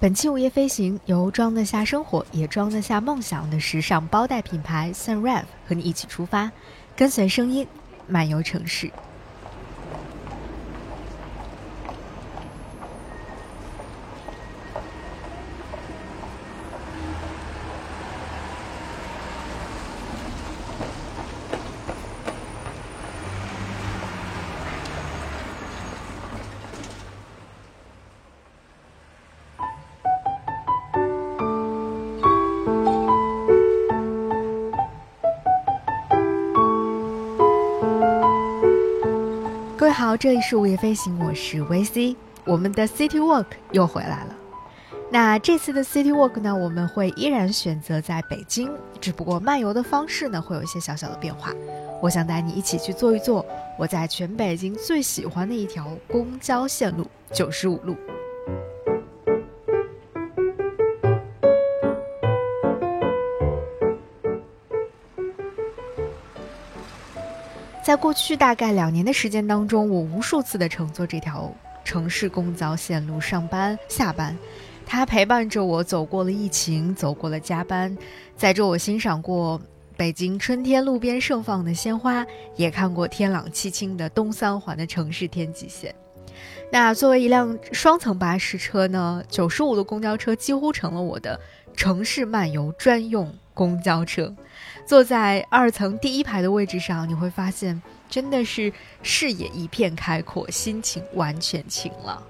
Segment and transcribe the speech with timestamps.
[0.00, 6.52] 本期午夜飞行由装得下生活也装得下梦想的时尚包袋品牌 Sunrev 和你一起出发，
[6.94, 7.66] 跟随声音
[8.06, 8.88] 漫游城市。
[40.20, 44.36] 这里是午夜飞行，我是 VC，我们的 City Walk 又回来了。
[45.12, 48.68] 那这次的 City Walk 呢，我们会依然选择在北京，
[49.00, 51.52] 只不过漫游的方式呢会有一些小小的变化。
[52.02, 53.46] 我想带你一起去坐一坐
[53.78, 57.94] 我在全北京最喜欢的一条公交线路——九十五路。
[67.88, 71.50] 在过去大概两年的时间当中，我无数次的乘坐这条
[71.82, 74.36] 城市公交线路上班、下班，
[74.84, 77.96] 它陪伴着我走过了疫情，走过了加班，
[78.36, 79.58] 载着我欣赏过
[79.96, 85.94] 北京春天路边盛放的鲜花，也看过天朗气清的东三环的城市天际线。
[86.70, 91.40] 那作为一辆双层巴士车呢，九十五路公交车几乎成了我的
[91.74, 94.36] 城市漫游专用公交车。
[94.88, 98.72] 坐在二层第一排的位置上，你会发现真的是
[99.02, 102.22] 视野一片开阔，心情完全晴朗。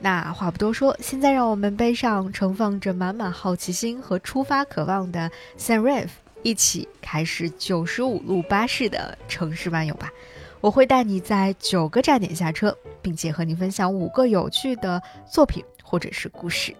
[0.00, 6.08] 那话不多说，现在让我们背上盛放着满满好奇心和出发渴望的 San Ref，
[6.42, 10.10] 一起开始九十五路巴士的城市漫游吧。
[10.60, 16.74] 我会带你在九个站点下车，并且和你分享五个有趣的作品或者是故事。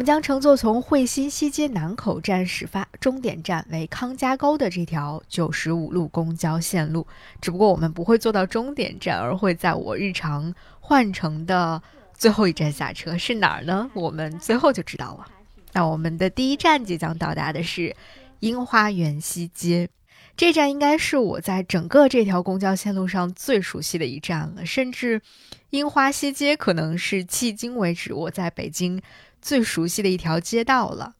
[0.00, 7.06] 我们将乘坐从惠新西街南口站始发，终点站为康家沟的这条九十五路公交线路。
[7.38, 11.82] 只不过我们不会坐到终点站，而会在我日常换乘的
[12.14, 13.18] 最后一站下车。
[13.18, 13.90] 是哪儿呢？
[13.92, 15.26] 我们最后就知道了。
[15.74, 17.94] 那我们的第一站即将到达的是
[18.38, 19.90] 樱花园西街。
[20.34, 25.20] 这站应该是我在整个这条公交线路上最熟悉的一站了，甚至
[25.68, 29.02] 樱花西街可能是迄今为止我在北京。
[29.40, 31.14] 最熟悉的一条街道了。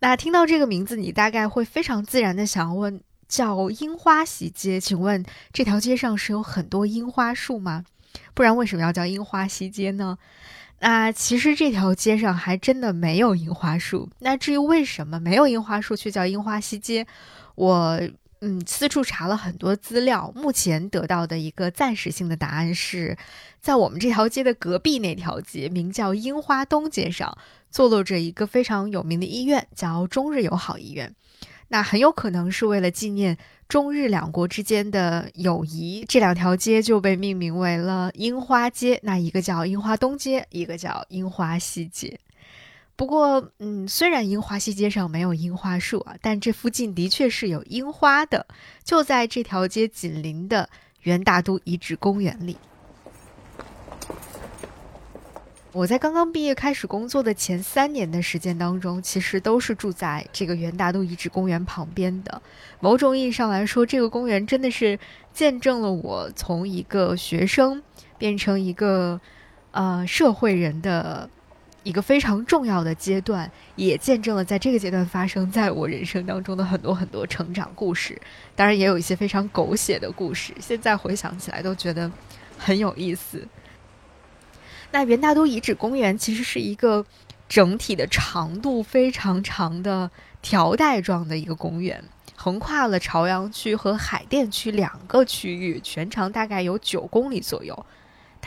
[0.00, 4.78] 那听到这个名字，你大概会非常自然的想要问：叫樱花西街？
[4.78, 7.84] 请问这条街上是有很多樱花树吗？
[8.34, 10.18] 不然为什么要叫樱花西街呢？
[10.80, 14.10] 那其实这条街上还真的没有樱花树。
[14.18, 17.06] 那至于为什么没有樱花树却叫樱花西街，
[17.54, 17.98] 我
[18.46, 23.18] 嗯四处查了很多资料，目前得到的一个暂时性的答案是
[23.60, 27.36] 在我们这条街的隔壁那条街，名叫樱花东街上。
[27.68, 31.14] 坐落着一个非常有名的医院，叫中日友好医院。
[31.68, 33.36] 那很有可能是为了纪念
[33.68, 38.98] 中日两国之间的友谊，这两条街就被命名为了樱花街。
[39.02, 42.18] 那一个叫樱花东街，一个叫樱花西街。
[42.96, 48.46] 不过，嗯，虽然樱花西街上没有樱花树啊，但这附近的确是有樱花的，
[48.82, 50.68] 就在这条街紧邻的
[51.02, 52.56] 元大都遗址公园里。
[55.72, 62.40] 我在刚刚毕业开始工作的前三年的时间当中，其实都是住在这个元大都遗址公园旁边的。
[62.80, 64.98] 某种意义上来说，这个公园真的是
[65.34, 67.82] 见证了我从一个学生
[68.16, 69.20] 变成一个
[69.72, 71.28] 呃社会人的
[71.86, 78.20] 一个非常重要的阶段，也见证了在这个阶段发生在我人生当中的很多很多成长故事。
[78.56, 82.10] 当然，也有一些非常狗血的故事，现在回想起来都觉得
[82.58, 83.46] 很有意思。
[84.90, 87.06] 那元大都遗址公园其实是一个
[87.48, 90.10] 整体的长度非常长的
[90.42, 92.02] 条带状的一个公园，
[92.34, 97.86] 横跨了朝阳区和海淀区两个区域，全长大概有九公里左右。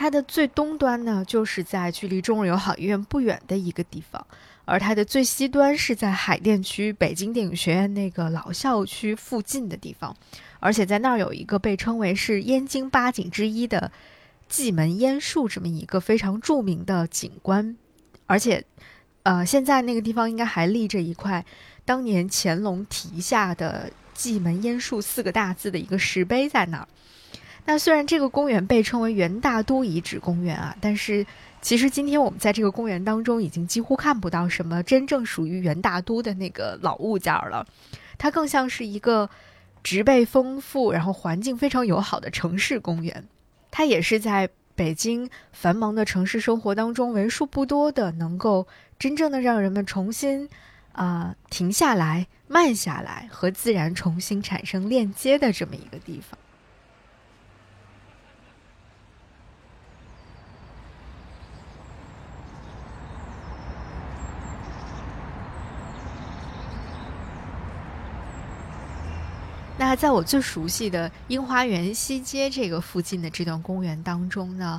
[0.00, 4.26] 它的最东端呢，就是在距离中日友好医院不远的一个地方，
[4.64, 10.16] 而它的最西端是在海淀区北京电影学院那个老校区附近的地方，
[10.58, 13.92] 而且在那儿有一个被称为是燕京八景之一的。
[14.48, 17.76] 蓟门烟树这么一个非常著名的景观，
[18.26, 18.64] 而且，
[19.24, 21.44] 呃，现在那个地方应该还立着一块
[21.84, 26.88] 当年乾隆题下的“蓟门烟树”四个大字的一个石碑在那儿。
[27.66, 31.24] 那虽然这个公园被称为元大都遗址公园啊，但是
[31.62, 37.64] 其实今天我们在这个公园当中已经几乎看不到什么真正属于元大都的那个老物件了，
[38.18, 39.30] 它更像是一个
[39.84, 43.24] 植被丰富、然后环境非常友好的城市公园。
[43.70, 48.66] 它也是在北京繁忙的城市生活当中为数不多的能够
[48.98, 50.48] 真正的让人们重新
[50.92, 56.39] 啊停下来、慢下来和自然重新产生链接的这么一个地方。
[69.80, 74.78] 那在我最熟悉的樱花园西街这个附近的这段公园当中呢，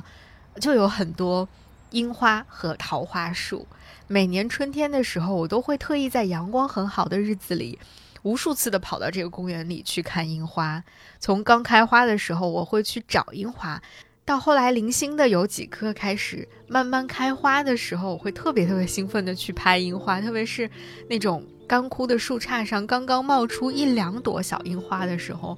[0.60, 1.48] 就有很多
[1.90, 3.66] 樱花和桃花树。
[4.06, 7.80] 每年春天的时候，我都会特意在阳光很好的日子里，
[8.22, 10.84] 无数次的跑到这个公园里去看樱花。
[11.18, 13.82] 从刚开花的时候，我会去找樱花。
[14.24, 20.70] 到后来零星的有几棵开始慢慢开花的时候，我会特别特别兴奋的去拍樱花，特别是
[21.10, 25.56] 那种干枯的树杈上刚刚冒出一两朵小樱花的时候，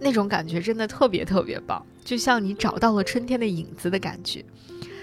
[0.00, 4.44] 那种感觉真的特别特别棒，就像你找到了春天的影子的感觉。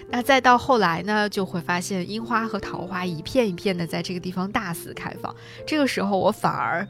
[0.09, 5.36] 那再到后来呢，就会发现樱花和桃花一片一片的在这个地方大肆开放，
[5.68, 6.88] 这个时候我反而。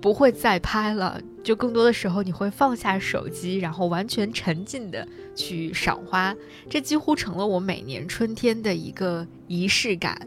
[0.00, 5.06] 不会再拍了，就更多的时候你会放下手机，然后完全沉浸的
[5.36, 6.34] 去赏花，
[6.68, 10.20] 这几乎成了我每年春天的一个仪式感。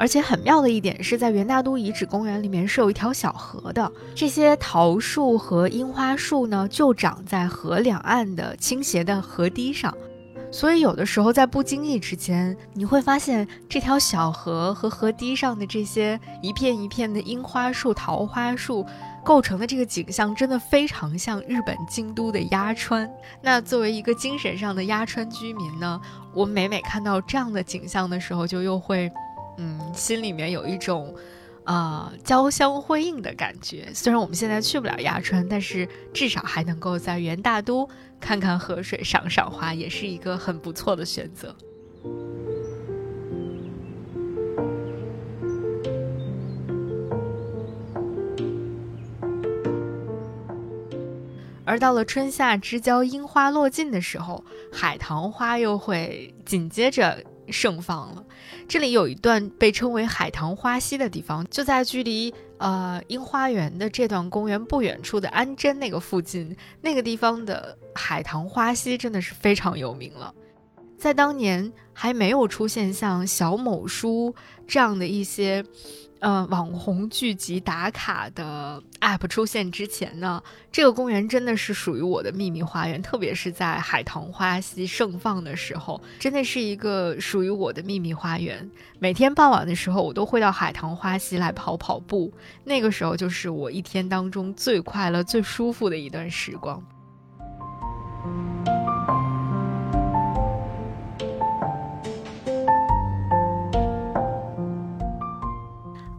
[0.00, 9.94] 而且很妙的一点是在元大都遗址公园里面是有一条小河的，这些桃树和樱花树呢就长在河两岸的倾斜的河堤上。
[10.50, 18.84] 所以有的时候在不经意之间，你会发现这条小河和河堤上的这些一片一片的樱花树、桃花树
[19.22, 23.06] 构成的这个景象，真的非常像日本京都的鸭川。
[23.42, 26.00] 那作为一个精神上的鸭川居民呢，
[26.34, 29.08] 我每每看到这样的景象的时候，就又会，
[29.60, 31.14] 嗯，心里面有一种。
[31.64, 33.86] 啊，交相辉映的感觉。
[33.94, 41.54] 虽然我们现在去不了鸭川，但是至少还能够在元大都看看河水、赏赏花，也是一个很不错的选择。
[51.64, 54.42] 而到了春夏之交，樱花落尽的时候，
[54.72, 57.22] 海棠花又会紧接着。
[57.50, 58.24] 盛放了。
[58.68, 66.56] 这里有一段被称为海棠花溪的地方，就在距离呃樱花园的这段公园不远处的安贞那个附近。
[66.80, 70.34] 那个地方的海棠花溪真的是非常有名了。
[70.98, 74.34] 在当年还没有出现像小某书
[74.66, 75.64] 这样的一些。
[76.20, 83.00] 呃，网红聚集打卡的 App 出现之前呢，这个公园真的是属于我的秘密花园。
[83.00, 88.70] 特别是在海棠花溪盛放的时候，真的是一个属于我的秘密花园。
[88.98, 92.30] 每天傍晚的时候，我都会到海棠花溪来跑跑步，
[92.64, 96.82] 那个时候就是我一天当中最快乐、最舒服的一段时光。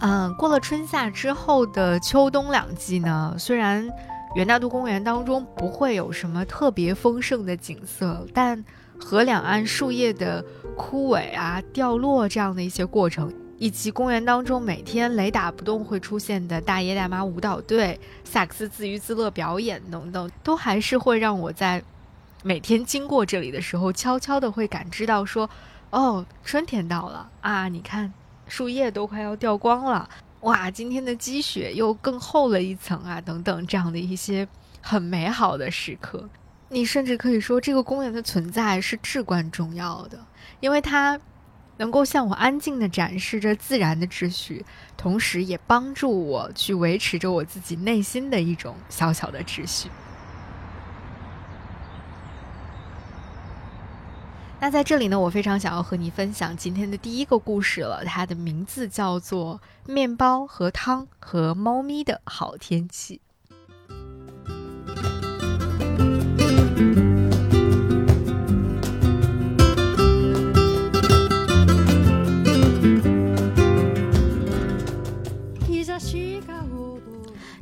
[0.02, 3.88] 嗯，过了春夏之后的秋冬两季呢，虽然
[4.36, 8.66] 元大都公园当中不会有什么特别丰盛的景色，但
[9.00, 10.44] 河两岸树叶的
[10.76, 21.84] 枯萎啊、掉落这样的一些过程，以及公园当中每天雷打不动会出现的大爷大妈舞蹈队、萨克斯自娱自乐表演等等，都还是会让我在
[22.42, 25.48] 每天经过这里的时候，悄悄的会感知到说，
[25.92, 27.68] 哦，春天到了啊！
[27.68, 28.12] 你看。
[28.52, 30.10] 树叶都快要掉光了，
[30.42, 30.70] 哇！
[30.70, 34.46] 今天的积雪又更厚了一层啊，等等，这样的一些
[34.82, 36.30] 很美好的时刻，
[36.68, 40.20] 你甚至可以说，这个公园的存在是至关重要的，
[40.60, 41.18] 因为它
[41.78, 44.66] 能够向我安静的展示着自然的秩序，
[44.98, 49.90] 同时也帮助我去维持着我自己内心的一种小小的秩序。
[54.62, 59.60] 那在这里呢，我非常想要和你分享今天的第一个故事了，它的名字叫做
[59.92, 63.20] 《面包和汤和猫咪的好天气》。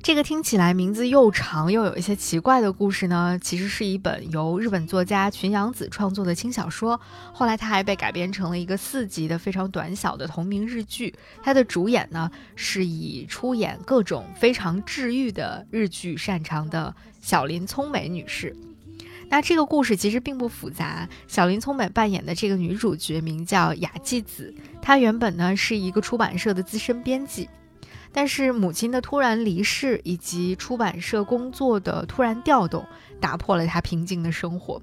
[0.10, 7.00] 这个听起来名字又长又有一些奇怪的故事呢，其实是一本由日本作家群阳子创作的轻小说。
[7.32, 11.13] 后来它还被改编成了一个四集的非常短小的同名日剧。
[11.44, 18.56] 它的主演呢是以出演各种非常治愈的日剧擅长的小林聪美女士。
[19.30, 21.08] 那这个故事其实并不复杂。
[21.28, 24.51] 小林聪美扮演的这个女主角名叫雅纪子，
[24.82, 27.48] 她原本呢是一个出版社的资深编辑。
[28.12, 32.86] 但是母亲的突然离世以及出版社工作的突然调动，
[33.20, 34.82] 打破了他平静的生活。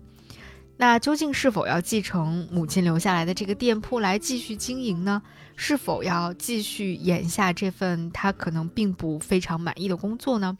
[0.78, 5.22] 那究竟是否要继承母亲留下来的这个店铺来继续经营呢？
[5.56, 10.58] 是否要继续演下这份他可能并不非常满意的工作呢？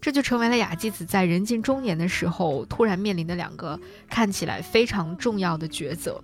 [0.00, 3.78] 这就成为了雅纪子在人近中年的时候突然面临的两个
[4.08, 6.20] 看起来非常重要的抉择。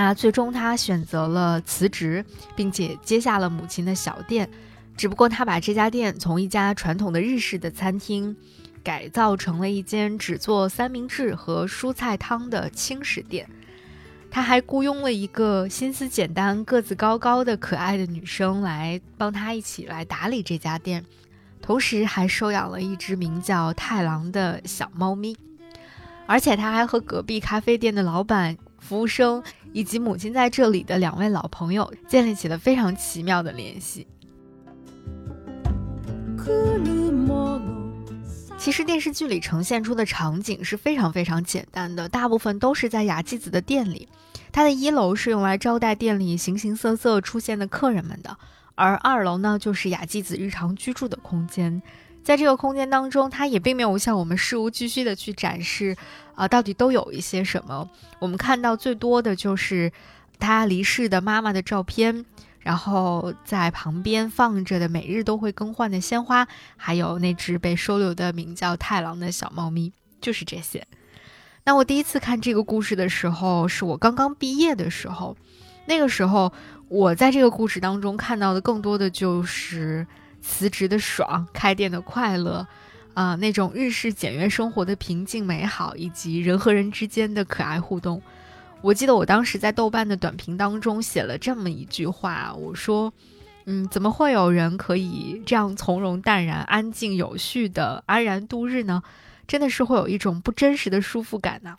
[0.00, 2.24] 那最终他选择了辞职，
[2.54, 4.48] 并且接下了母亲的小店，
[4.96, 8.36] 只不过他把这家店从一家传统的日式的餐厅，
[8.84, 13.50] 改造成了一间只做三明治和蔬菜汤的轻食店。
[14.30, 21.04] 他还雇佣了一个心思简单、个子高高的可爱的女生来帮他一起来打理这家店，
[21.60, 25.36] 同时还收养了一只名叫太郎的小猫咪，
[26.28, 28.56] 而且他还和隔壁咖啡店的老板。
[28.80, 34.06] 服务生以及母亲在这里的两位老朋友建立起了非常奇妙的联系。
[38.56, 44.08] 其实电视剧里呈现出的场景是非常非常简单的，大部分都是在雅纪子的店里。
[44.50, 48.36] 它的一楼是用来招待店里形形色色出现的客人们的，
[48.74, 51.80] 而二楼呢，就是雅纪子日常居住的空间。
[52.24, 55.96] 在这个空间当中，他也并没有向我们事无巨细的去展示，
[56.38, 57.90] 啊，到底都有一些什么。
[58.20, 59.92] 我们看到最多的就是
[60.38, 62.24] 他离世的妈妈的照片，
[62.60, 70.86] 然后在旁边放着的每日都会更换的鲜花，还有那只被收留的名叫太郎的小猫咪，就是这些。
[71.64, 75.36] 那我第一次看这个故事的时候，是我刚刚毕业的时候，
[75.86, 76.52] 那个时候
[76.88, 80.06] 我在这个故事当中看到的更多的就是。
[80.40, 82.64] 辞职的爽，开店的快乐，
[83.18, 88.22] 啊，那种日式简约生活的平静美好，以及人和人之间的可爱互动。
[88.80, 93.12] 我记得我当时在豆瓣的短评当中写了这么一句话，我说
[93.66, 99.02] ：“嗯，怎么会有人可以这样从容淡然、安静有序的安然度日呢？
[99.48, 101.76] 真的是会有一种不真实的舒服感呢。”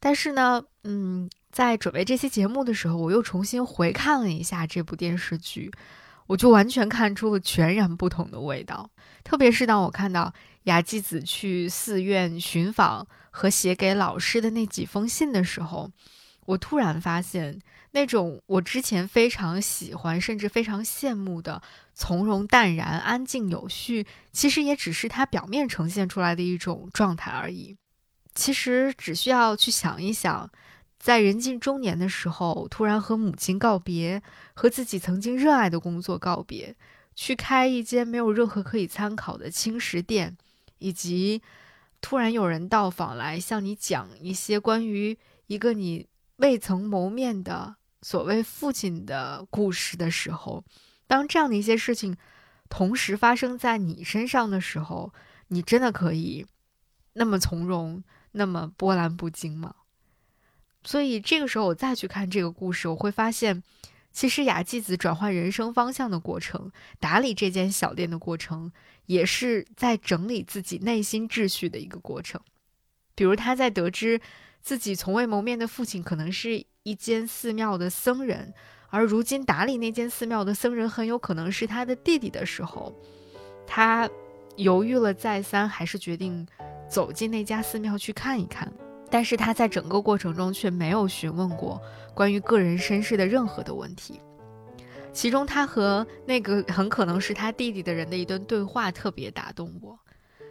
[0.00, 5.70] 但是呢，嗯，在准备这期节目的时候，我又重新回看了一下这部电视剧。
[6.26, 8.88] 我就完全看出了全然不同的味道，
[9.24, 10.32] 特别是当我看到
[10.64, 15.90] 雅纪子去寺院寻访和写给老师的那几封信的时候，
[16.46, 17.60] 我突然发现，
[17.92, 21.62] 那种我之前非常喜欢甚至非常羡慕的
[21.94, 27.76] 从容淡然、安静有序，其实也只是他表面呈现出来的一种状态而已。
[28.34, 30.50] 其实只需要去想一想。
[30.98, 36.76] 在人近中年的时候，突然和母亲告别，和自己曾经热爱的工作告别，
[37.14, 40.36] 去开一间没有任何可以参考的轻食店，
[40.80, 41.40] 以及
[42.00, 50.64] 突然有人到访来向你讲一些关于一个你未曾谋面的所谓父亲的故事的时候，
[51.06, 52.16] 当这样的一些事情
[52.68, 55.12] 同时发生在你身上的时候，
[55.48, 56.46] 你真的可以
[57.12, 59.74] 那么从容，那么波澜不惊吗？
[60.82, 63.62] 所以这个时候，我再去看这个故事，我会发现，
[64.12, 68.72] 其实雅纪子转换人生方向的过程，打理这间小店的过程，
[69.10, 72.40] 也是在整理自己内心秩序的一个过程。
[73.16, 74.20] 比如，他在得知
[74.62, 78.54] 自己从未谋面的父亲可能是一间寺庙的僧人，
[78.88, 82.94] 而如今打理那间寺庙的僧人很有可能是他的弟弟的时候，
[83.66, 84.08] 他
[84.54, 86.46] 犹豫了再三，还是决定
[86.88, 88.72] 走进那家寺庙去看一看。
[89.10, 91.82] 但是他在整个过程中却没有询问过
[92.14, 94.20] 关于个人身世的任何的问题，
[95.13, 99.97] 其中他和那个很可能是他弟弟的人的一段对话特别打动我，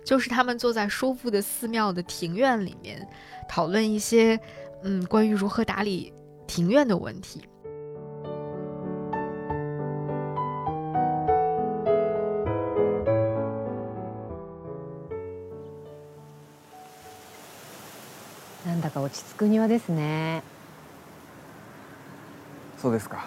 [0.05, 3.07] 就是他们坐在舒服的寺庙的庭院里面，
[3.49, 4.39] 讨论一些
[4.83, 6.13] 嗯关于如何打理
[6.47, 7.43] 庭院的问题。
[18.95, 20.43] か落ち着く庭ですね
[22.79, 23.27] そうですか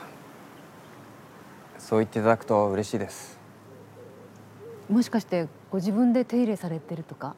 [1.82, 3.38] そう言っていただくと嬉しいです
[4.90, 7.36] もしかしてご自分で手入れされてるとか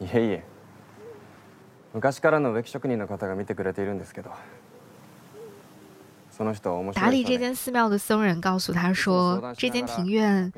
[0.00, 0.44] いえいえ
[1.94, 4.30] 昔からの植木職人の方が見てくれているんですけど
[6.30, 10.52] そ その人面白い人で达里这间寺庙的僧人告诉他说，这间庭院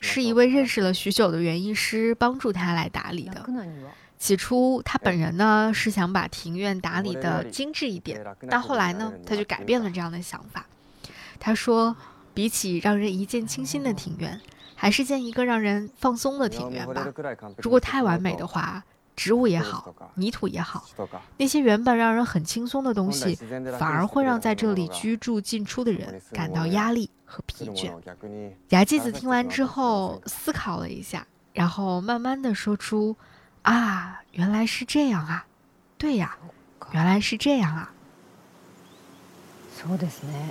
[0.00, 3.40] 是一位认识了许久的园艺师帮助他来打理的。
[3.40, 10.64] 楽なには起初他本人呢是想把庭院打理的精致一点，但后来呢他就改变了这样的想法。
[11.40, 11.96] 他说，
[12.32, 14.40] 比起让人一见倾心的庭院，
[14.74, 17.06] 还是建一个让人放松的庭院吧。
[17.58, 18.82] 如果太完美的话，
[19.16, 23.36] 植物也好，泥土也好，人とか那些原本让人很轻松的东西，
[23.78, 27.92] 反而会让在这里居住进出的人感到压力和疲倦。
[28.20, 33.14] 逆に雅纪子听完之后思考了一下，然后慢慢的说出：“
[33.62, 35.46] 啊，原来是这样啊，
[35.96, 36.36] 对呀，
[36.90, 37.92] 原来是这样啊。
[39.76, 40.50] そうですね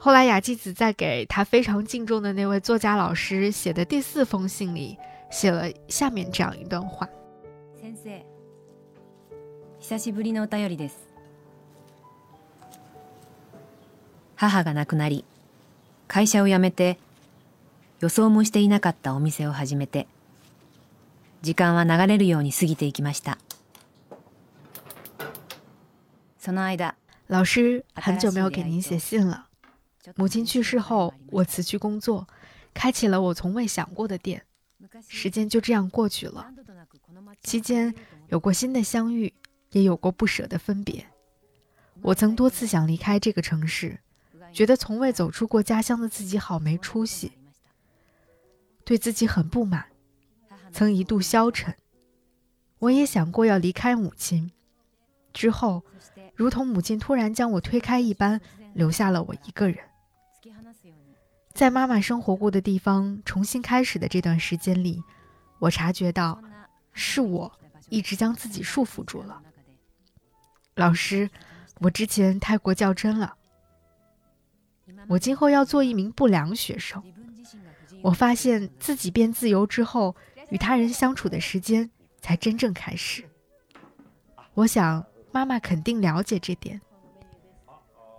[0.00, 4.98] 后来，雅纪子在给他非常敬重的那位作家老师写的第四封信里，
[5.30, 7.08] 写了下面这样一段话：
[7.80, 8.24] 先生
[9.80, 11.08] 久しぶりのお便りです
[14.34, 15.24] 母が亡くなり
[16.08, 16.98] 会社を辞めて
[18.00, 20.06] 予想もしていなかったお店を始めて
[21.42, 23.38] 時間は流れるように過ぎていきました
[26.38, 26.94] その間
[27.28, 29.46] 老师，很久没有给您写信了。
[30.15, 32.27] 母亲去世后，我辞去工作，
[32.73, 34.43] 开启了我从未想过的店。
[35.07, 36.51] 时间就这样过去了，
[37.43, 37.93] 期间
[38.29, 39.31] 有过新的相遇，
[39.71, 41.05] 也有过不舍的分别。
[42.01, 43.99] 我曾多次想离开这个城市，
[44.51, 47.31] 觉得从未走出过家乡的自己好没出息，
[48.83, 49.85] 对自己很不满，
[50.71, 51.75] 曾一度消沉。
[52.79, 54.51] 我也想过要离开母亲，
[55.31, 55.83] 之后，
[56.33, 58.41] 如同母亲突然将我推开一般，
[58.73, 59.77] 留下了我一个人。
[61.53, 65.03] 在妈妈生活过的地方重新开始的这段时间里，
[65.59, 66.41] 我察觉到
[66.93, 67.51] 是我
[67.89, 69.41] 一直将自己束缚住了。
[70.75, 71.29] 老师，
[71.79, 73.35] 我之前太过较真了，
[75.07, 77.03] 我今后要做一名不良学生。
[78.01, 80.15] 我发现自己变自由之后，
[80.49, 83.23] 与他人相处的时间才真正开始。
[84.53, 86.81] 我想妈妈肯定了解这点。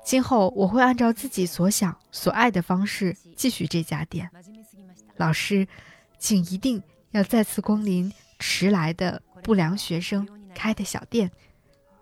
[0.04, 4.30] 今后我会按照自己所想、所爱的方式继续这家店。
[5.17, 5.67] 老师，
[6.17, 11.32] 请一定要再次光临迟来的不良学生开的小店，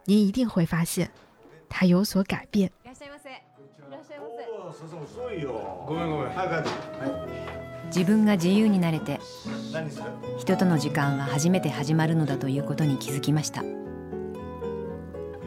[0.06, 1.10] 您一定会发现
[1.67, 2.69] 它有所改变。
[2.84, 3.34] いらっしゃいませい
[3.91, 6.69] らっしゃいませおそうそう遅いよごめんごめん早く
[7.88, 9.19] 自分が自由になれて
[9.71, 10.06] 何する
[10.39, 13.63] 人との時間は初めて始まるのだということに気づきました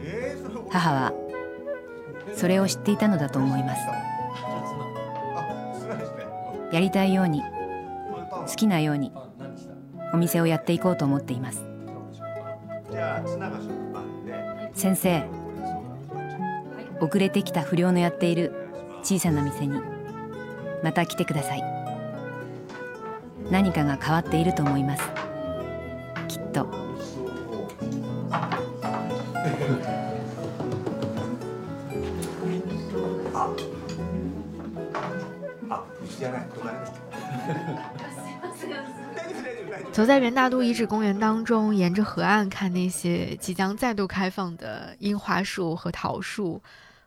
[0.01, 1.13] えー、それ母は
[2.36, 3.80] それを知っていたのだと思います。
[6.72, 7.42] やりたいように
[8.46, 9.12] 好きなように
[10.12, 11.64] お店をやっていこうと思っています。
[14.74, 15.24] 先生
[17.00, 18.52] 遅れてきた不良のやっている
[19.02, 19.80] 小さな店に
[20.82, 21.62] また来てください。
[23.50, 25.23] 何かが変わっていると思います。
[39.94, 46.60] 走在元大都遗址公园当中，沿着河岸看那些即将再度开放的樱花树和桃树，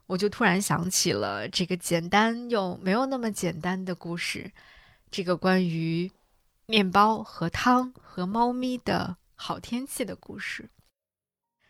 [0.05, 4.49] 我就突然想起了这个简单又没有那么简单的故事，
[5.11, 6.09] 这个关于
[6.65, 10.69] 面包和汤和猫咪的好天气的故事。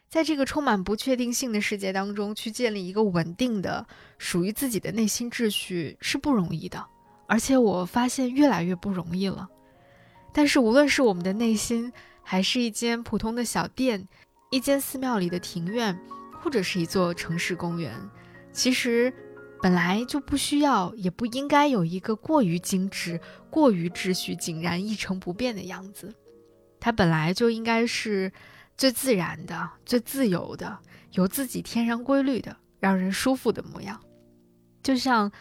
[0.07, 3.87] 在这个充满不确定性的世界当中，去建立一个稳定的、
[4.19, 6.85] 属于自己的内心秩序是不容易的，
[7.25, 9.49] 而且我发现越来越不容易了。
[10.37, 14.07] 但是，无论是我们的内心，还是一间普通的小店，
[14.51, 15.99] 一间寺庙里的庭院，
[16.39, 17.91] 或者是一座城市公园，
[18.51, 19.11] 其实
[19.63, 23.19] 本来就不需要，也不应该有一个过于精致、
[23.49, 26.13] 过于秩序井然、一成不变的样子。
[26.79, 28.31] 它本来就应该是
[28.77, 30.77] 最自然的、最自由的、
[31.13, 33.99] 有自己天然规律的、让人舒服的模样。
[34.83, 35.31] 就像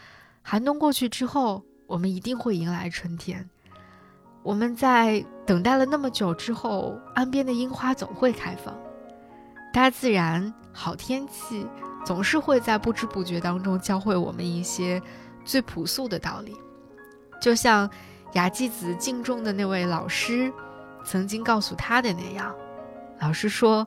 [0.41, 3.51] 寒冬过去之后，我们一定会迎来春天。
[4.47, 8.73] 我们在等待了那么久之后，岸边的樱花总会开放。
[9.73, 11.67] 大自然、好天气，
[12.05, 15.03] 总是会在不知不觉当中教会我们一些
[15.45, 16.55] 最朴素的道理。
[17.41, 17.91] 就像
[18.35, 20.53] 雅纪子敬重的那位老师
[21.05, 22.55] 曾经告诉他的那样，
[23.19, 23.85] 老师说，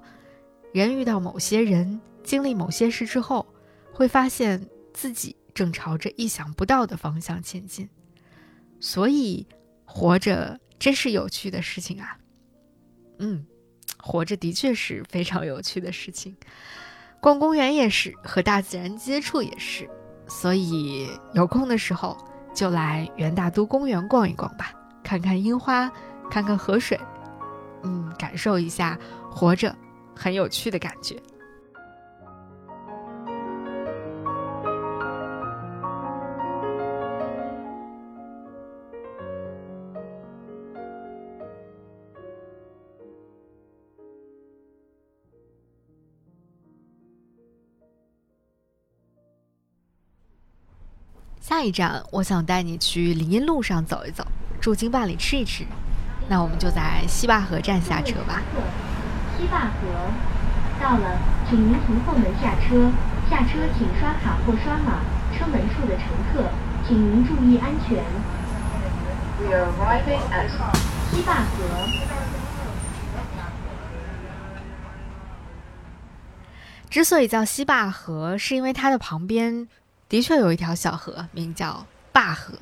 [0.74, 3.48] 人遇到某些人，经历某些事之后，
[3.93, 7.88] 会发现自己正朝着意想不到的方向前进。
[8.82, 9.48] 所以，
[9.91, 12.15] 活着真是有趣的事情啊！
[13.17, 13.43] 嗯，
[13.97, 16.38] 活着的确是非常有趣的事情。
[17.19, 19.89] 逛公园也是，和大自然接触也是。
[20.28, 22.15] 所以有空的时候
[22.54, 24.71] 就来元大都公园逛一逛吧，
[25.04, 25.91] 看看樱花，
[26.30, 26.97] 看看河水，
[27.84, 28.97] 嗯，感受一下
[29.32, 29.75] 活着
[30.15, 31.19] 很有趣的感觉。
[51.60, 54.26] 下一站，我想带你去林荫路上走一走，
[54.62, 55.65] 驻京办里吃一吃。
[56.30, 58.41] 那我们就在西坝河站下车吧。
[59.36, 59.74] 西坝河
[60.80, 61.19] 到了，
[61.50, 62.89] 请您从后门下车。
[63.30, 65.02] 下车请刷卡或刷码。
[65.38, 66.50] 车门处的乘客，
[66.88, 68.06] 请您注意安全。
[69.41, 70.48] We are arriving at
[71.12, 71.89] 西坝河。
[76.89, 79.67] 之所以叫西坝河，是因为它的旁边
[80.10, 82.56] 的确有一条小河，名叫坝河。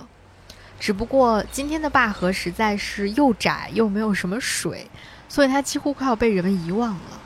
[0.80, 4.88] 只不过今天的坝河实在是又窄又没有什么水，
[5.28, 7.22] 所以它几乎快要被人们遗忘了。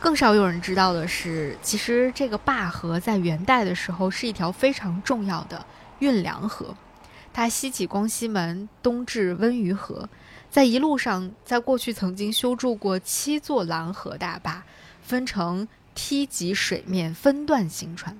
[0.00, 5.66] 更少有人知道的是，其实这个坝河在元代的时候是一条非常重要的
[5.98, 6.76] 运粮河，
[7.32, 10.08] 它西起光西门，东至温榆河，
[10.48, 14.62] 在一路上，在过去曾经修筑过七座拦河大坝，
[15.02, 15.66] 分成
[15.96, 18.16] 梯级水面分段行船。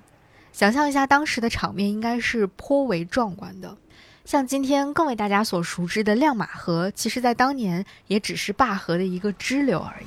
[0.59, 3.77] 想象一下当时的场面，应该是颇为壮观的。
[4.25, 10.07] 像今天更为大家所熟知的亮马河，其实在当年也只是坝河的一个支流而已。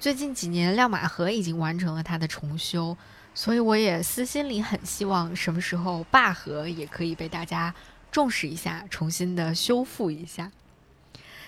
[0.00, 2.96] 最近几年，亮马河已经完成了它的重修，
[3.32, 7.72] 所以我也私心里很希望，什么时候坝河也可以被大家
[8.10, 10.50] 重视一下，重新的修复一下。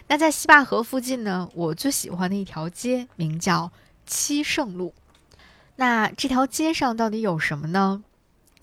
[0.07, 3.73] 那在西坝河附近呢，我最喜欢的一条街名叫
[4.07, 4.95] 七圣路。
[5.75, 8.05] 那这条街上到底有什么呢？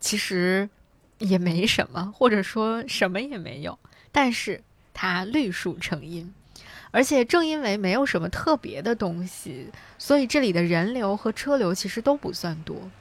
[0.01, 0.69] 其实
[1.19, 3.79] 也没什么，或者说什么也没有，
[4.11, 4.61] 但是
[4.93, 6.33] 它绿树成荫。
[6.93, 12.91] 而且正因为没有什么特别的东西，所以这里的人流和车流其实都不算多。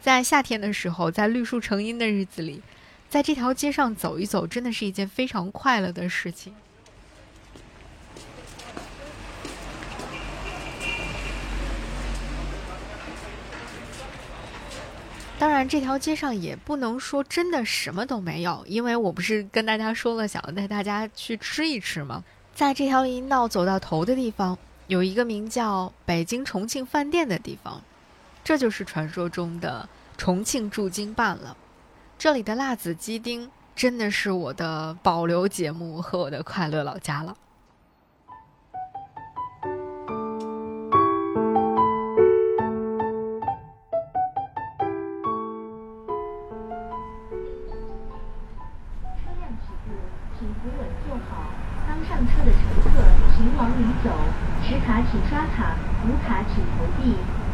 [0.00, 2.60] 在夏天的时候，在绿树成荫的日子里，
[3.08, 6.54] 在这条街上走一走，真的是一件非常快乐的事情。
[15.38, 22.24] 当然，这条街上也不能说真的什么都没有，因为我不是跟大家说了，想要带大家去吃一吃吗？
[22.54, 27.82] 在这条林荫道走到头的地方，有一个名叫北京重庆饭店的地方，
[28.42, 31.54] 这就是传说中的重庆驻京办了。
[32.18, 37.36] 这里的辣子鸡丁真的是我的保留节目和我的快乐老家了。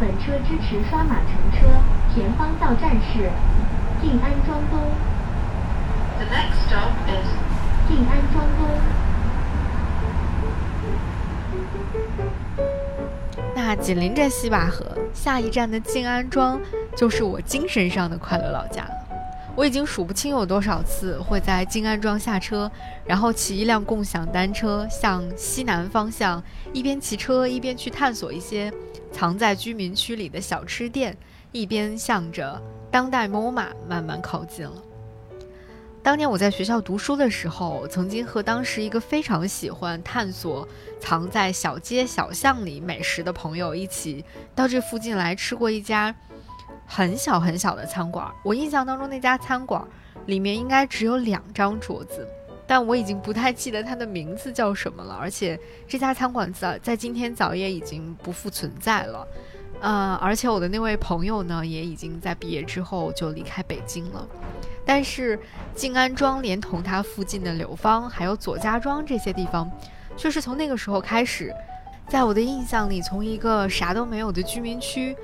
[0.00, 1.66] 本车支持刷码乘车，
[2.12, 3.30] 前方到站是
[4.00, 4.80] 静安庄东。
[6.18, 7.28] The next stop is
[7.86, 8.66] 静安庄东。
[13.54, 14.84] 那紧邻着西坝河，
[15.14, 16.60] 下一站的静安庄
[16.96, 19.01] 就是我精神上的快乐老家了。
[19.54, 22.70] 我已经数不清有多少次会在静安庄下车，
[23.06, 28.72] 然后骑一辆共享单车向西南方向，一边骑车一边去探索一些
[29.12, 31.14] 藏在居民区里的小吃店，
[31.52, 32.60] 一边向着
[32.90, 34.82] 当代 MOMA 慢慢靠近了。
[36.02, 40.66] 当年我在学校读书的时候，曾经和当时一个非常喜欢探索
[40.98, 46.12] 藏在小街小巷里美食的朋友一起到这附近来吃过一家。
[46.94, 49.82] 很小很小的餐馆，我印象当中那家餐馆
[50.26, 52.28] 里面应该只有两张桌子，
[52.66, 55.16] 但我已经不太记得它的名字叫什么了。
[55.18, 59.26] 而且这家餐馆在在今天早也已经不复存在了，
[59.80, 64.28] 呃，而且我的那位朋友呢，也已经在毕业之后就离开北京了。
[64.84, 65.40] 但是
[65.74, 69.66] 静安庄连同它附近的柳芳还有左家庄这些地方，
[70.14, 71.54] 却是从那个时候开始，
[72.06, 75.16] 在我的印象里，从一个啥都没有的居民区。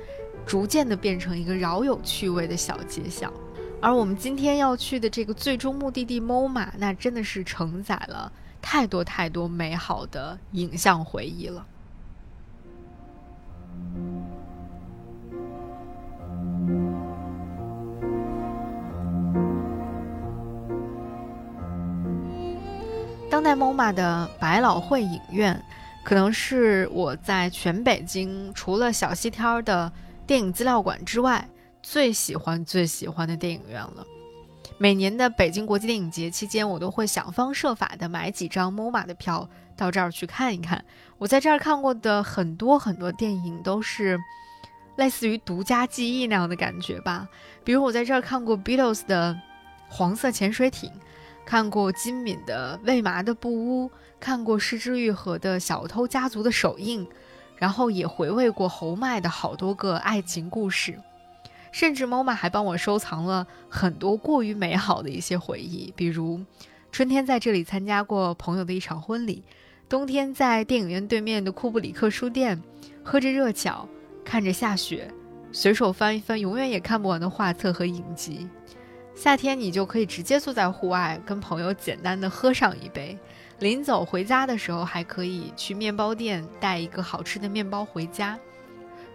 [0.49, 3.31] 逐渐的变成一个饶有趣味的小街巷。
[3.79, 11.63] 而我们今天要去的这个最终目的地 MoMA，那真的是承载了太多太多美好的影像回忆了。
[23.29, 25.63] 当代 MoMA 的百老汇影院，
[26.03, 29.91] 可能是我在全北京除了小西天的
[30.29, 31.49] 电影资料馆之外。
[31.81, 34.05] 最喜欢最喜欢的电影院了。
[34.77, 40.85] 每年的北京国际电影节期间，我都会想方设法的买几张 MoMA 的票到这儿去看一看。
[41.17, 44.19] 我在这儿看过的很多很多电影，都是
[44.97, 47.27] 类似于独家记忆那样的感觉吧。
[47.63, 49.33] 比如我在这儿看过 Beatles 的
[49.89, 50.91] 《黄色潜水艇》，
[51.43, 53.87] 看过金敏的《为麻的布屋》，
[54.19, 57.03] 看过失之愈合的《小偷家族的首映》，
[57.59, 60.97] 然后也回味过侯麦的好多个爱情故事。
[61.71, 66.43] 甚至 MoMA 还帮我收藏了很多过于美好的一些回忆，比如
[66.91, 69.43] 春天在这里参加过朋友的一场婚礼，
[69.87, 72.59] 冬天在电影院对面的库布里克书店
[73.03, 73.87] 喝着热巧，
[74.25, 75.13] 看着下雪，
[75.51, 78.49] 随手翻一翻永远也看不完的画册和影集。
[79.13, 83.15] 夏天你就可以直接坐在户外跟朋友简单的喝上一杯，
[83.59, 88.39] 临走回家的时候还可以去面包店带一个好吃的面包回家。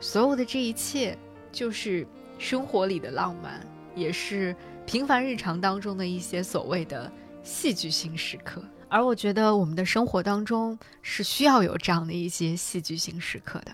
[0.00, 1.18] 所有的这一切
[1.52, 2.06] 就是。
[2.36, 4.54] 生活里的浪漫，也是
[4.84, 7.10] 平凡日常当中的一些所谓的
[7.44, 8.60] 戏剧性时刻。
[8.88, 13.72] 而我觉得我们的生活当中是需要有这样的一些戏剧性时刻的。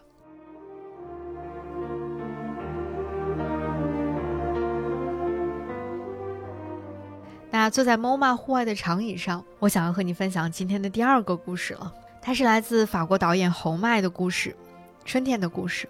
[7.53, 11.93] 那坐在 MoMA 户外的长椅上，我想要和你分享今天的第二个故事了。
[12.23, 14.51] 它是来自法国导演侯麦的故事，
[15.05, 15.87] 《春天的故事》。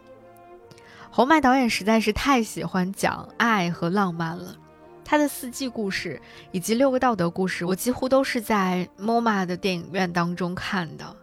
[1.11, 4.57] 侯麦导演实在是太喜欢讲爱和浪漫了，
[5.05, 11.17] 他的四季故事以及六个道德故事，我几乎都是在 MoMA 的电影院当中看的。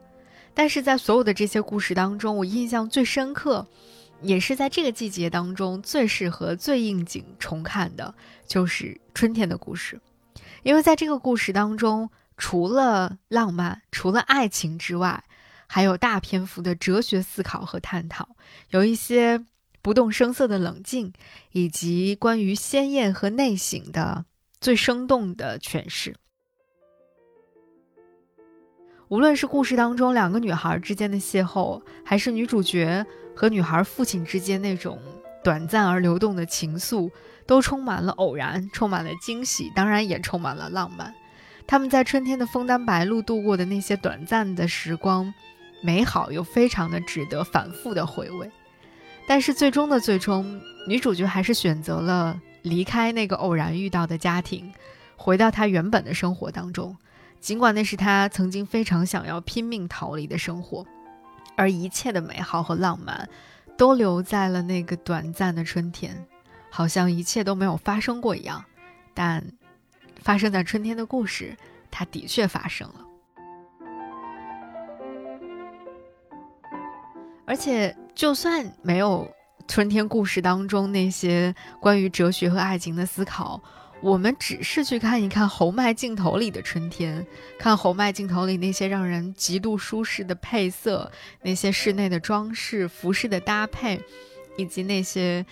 [0.54, 3.66] 但是在所有的这些故事当中，我印象最深刻，
[4.22, 8.14] 也是在这个季节当中最适合、最应景重看的，
[8.46, 10.00] 就是春天的故事。
[10.68, 15.24] 因为在这个故事当中，除了浪漫、除了爱情之外，
[15.66, 18.36] 还有大篇幅的哲学思考和探讨，
[18.72, 19.46] 有一些。
[19.80, 21.14] 不动声色的冷静，
[21.54, 24.26] 以及关于鲜艳和内省的
[24.60, 26.14] 最生动的诠释。
[29.08, 35.00] 无论是故事当中两个女孩之间的邂逅，还是女主角和女孩父亲之间那种
[35.42, 37.10] 短暂而流动的情愫，
[37.48, 41.14] 都充满了偶然，充满了惊喜，当然也充满了浪漫。
[41.66, 45.34] 他们在春天的枫丹白露度过的那些短暂的时光，
[45.82, 48.52] 美好又非常的值得反复的回味。
[49.28, 54.72] 但是最终的最终，女主角还是选择了离开那个偶然遇到的家庭，
[55.18, 56.96] 回到她原本的生活当中。
[57.42, 60.86] 尽管那是她曾经非常想要拼命逃离的生活，
[61.58, 63.28] 而一切的美好和浪漫，
[63.78, 66.26] 都留在了那个短暂的春天，
[66.70, 68.64] 好像一切都没有发生过一样。
[69.14, 69.44] 但
[70.22, 71.56] 发生在春天的故事，
[71.90, 73.06] 它的确发生了，
[77.46, 77.96] 而且。
[78.18, 79.32] 就算没有
[79.68, 83.62] 春天故事当中那些关于哲学和爱情的思考，
[84.02, 87.24] 我们只是去看一看侯麦镜头里的春天，
[87.60, 91.12] 看侯麦镜头里那些让人极度舒适的配色，
[91.44, 94.02] 那些室内的装饰、服饰的搭配，
[94.58, 95.46] 以及那些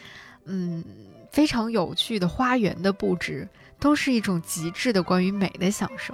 [0.46, 0.84] 嗯
[1.32, 3.48] 非常有趣的花园的布置，
[3.80, 6.14] 都是一种极致的关于美的享受。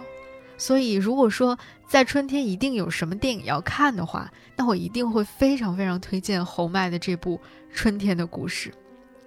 [0.57, 7.37] 所以，如果说在春天一定有什么电影要看的话，那我一定会非常非常推荐侯麦的这部
[7.73, 8.69] 《春天的故事》。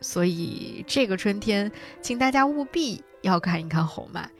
[0.00, 4.30] 所以，这个春天，请大家务必要看一看侯麦，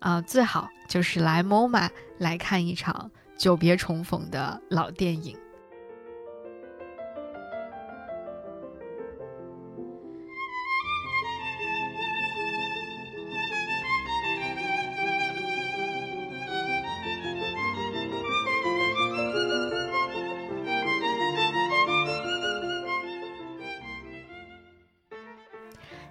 [0.00, 5.36] 啊，最好就是来 MoMA 来看一场久别重逢的老电影。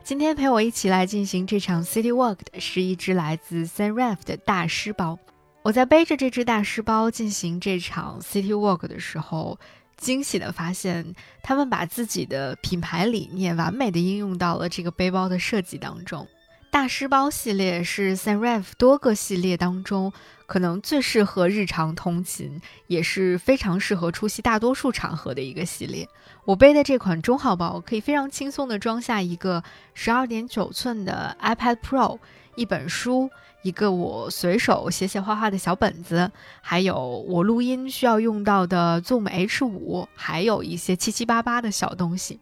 [0.10, 5.20] 今天陪我一起来进行这场 City Walk 的是一只来自 Sanref 的大师包。
[5.62, 9.60] 我在背着这只大师包进行这场 City Walk 的时候，
[9.98, 16.28] 惊喜的发现，他们把自己的品牌理念完美的应用到了这个背包的设计当中。
[16.72, 20.12] 大师包系列是 Sanref 多个系列当中
[20.50, 26.10] 可能最适合日常通勤，也是非常适合出席大多数场合的一个系列。
[26.44, 32.18] 我背的这款中号包可以非常轻松地装下一个十二点九寸的 iPad Pro，
[32.56, 33.30] 一本书，
[33.62, 36.32] 一个我随手写写画画的小本子，
[36.62, 42.40] 还有我录音需要用到的 Zoom H5，还有一些七七八八的小东西。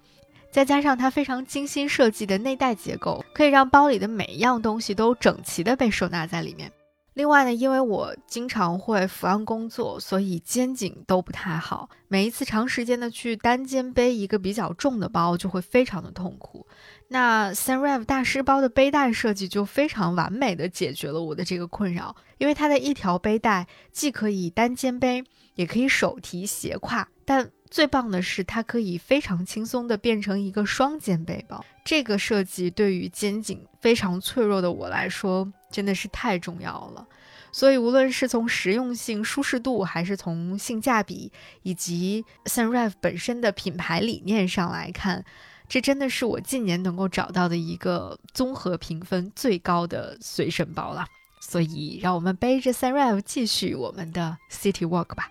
[0.50, 6.72] 再加上它非常精心设计的内袋结构，可以让包里的每一样东西都整齐地被收纳在里面。
[7.18, 11.90] 另外呢，因为我经常会伏案工作，所以肩颈都不太好。
[12.08, 16.68] 每一次长时间的去单肩背一个比较重的包，就会非常的痛苦。
[17.08, 25.24] 那 Sunrev 大师包的背带设计就非常完美的解决了我的这个困扰，因为它的一条背带既可以单肩背，
[25.56, 31.64] 也可以手提斜挎，但最棒的是它可以非常轻松的变成一个双肩背包。
[31.86, 35.52] 这个设计对于肩颈非常脆弱的我来说。
[35.70, 37.06] 真的是太重要了，
[37.52, 41.30] 所以无论是从实用性、舒适度，还是从性价比
[41.62, 45.26] 以及 Sunrev 本身的品牌理念上来看，
[45.68, 51.06] 这真的是我近年能够找到的一个综合评分最高的随身包了。
[51.42, 55.30] 所以，让我们背着 Sunrev 继续我们的 City Walk 吧。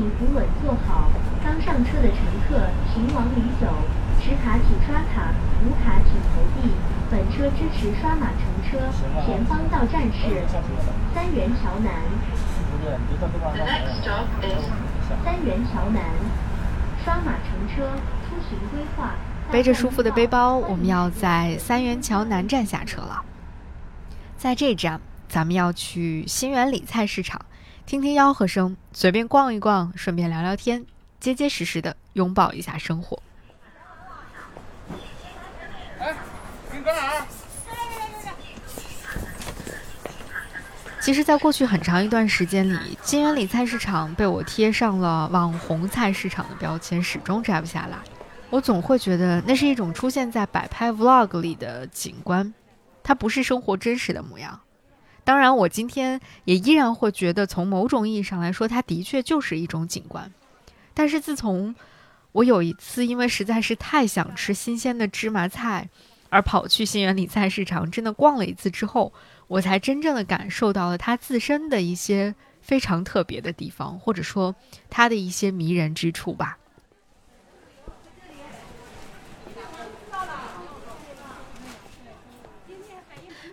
[0.00, 1.10] 请扶稳坐好，
[1.44, 2.56] 刚上车的乘客
[2.90, 3.66] 请往里走。
[4.18, 6.72] 持卡请刷卡，无卡请投币。
[7.10, 8.78] 本车支持刷码乘车。
[9.26, 10.42] 前方到站是
[11.14, 11.92] 三元桥南。
[15.22, 16.02] 三元桥南，
[17.04, 17.84] 刷码乘车，
[18.24, 19.12] 出行规划。
[19.52, 23.22] 背着舒服的背包，我们要在三元桥南站下车了。
[24.38, 27.38] 在这站，咱们要去新源里菜市场。
[27.90, 30.86] 听听吆喝声，随便逛一逛，顺便聊聊天，
[31.18, 33.20] 结结实实的拥抱一下生活。
[35.98, 36.14] 哎，
[36.72, 37.26] 你干啥？
[41.00, 47.98] 其实，在过去很长一段时间里，金源里菜市场被我贴上了网红菜市场的标签，始终摘不下来。
[48.50, 52.54] 我总会觉得那是一种出现在摆拍 Vlog 里的景观，
[53.02, 54.60] 它不是生活真实的模样。
[55.30, 60.28] 当然，我今天也依然会觉得，从某种意义上来说，它的确就是一种景观。
[60.92, 61.72] 但是自从
[62.32, 65.88] 我有一次因为实在是太想吃新鲜的芝麻菜，
[66.30, 69.12] 而跑去新源里菜市场真的逛了一次之后，
[69.46, 74.52] 我才真正的感受到了它自身的一些非常特别的地方，或者说
[74.88, 76.58] 它的一些迷人之处吧。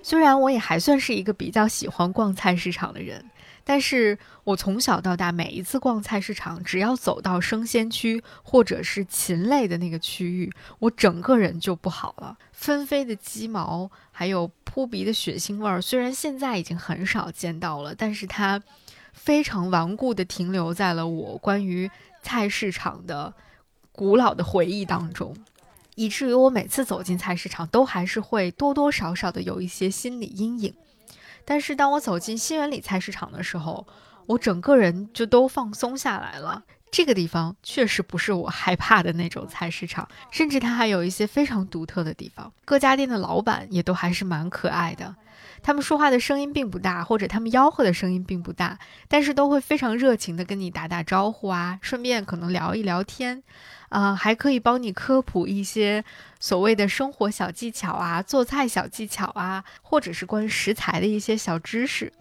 [0.08, 3.30] 虽然我也还算是一个比较喜欢逛菜市场的人，
[3.66, 12.38] 但是我从小到大每一次逛菜市场，只要走到生鲜区或者是禽类的那个区域，我整个人就不好了。
[12.54, 18.64] 纷飞的鸡毛，还有扑鼻的血腥味儿，虽然现在已经很少见到了，但是它
[19.12, 21.92] 非常顽固地停留在了我关于
[22.24, 23.34] 菜市场的
[23.92, 25.36] 古老的回忆当中。
[25.98, 30.72] 以至于我每次走进菜市场，都还是会多多少少的有一些心理阴影。
[31.44, 33.88] 但是当我走进新源里菜市场的时候，
[34.28, 36.64] 我整个人就都放松下来了。
[36.92, 42.54] 这个地方确实不是我害怕的那种菜市场，甚至它还有一些非常独特的地方。
[42.64, 45.16] 各家店的老板也都还是蛮可爱的，
[45.62, 53.44] 他们说话的声音并不大，或者他们吆喝的声音并不大，但是都会非常热情的跟你打打招呼啊，顺便可能聊一聊天。
[53.90, 56.04] 啊，还可以帮你科普一些
[56.42, 62.12] 所谓的生活小技巧啊，做菜小技巧啊，或者是关于食材的一些小知识，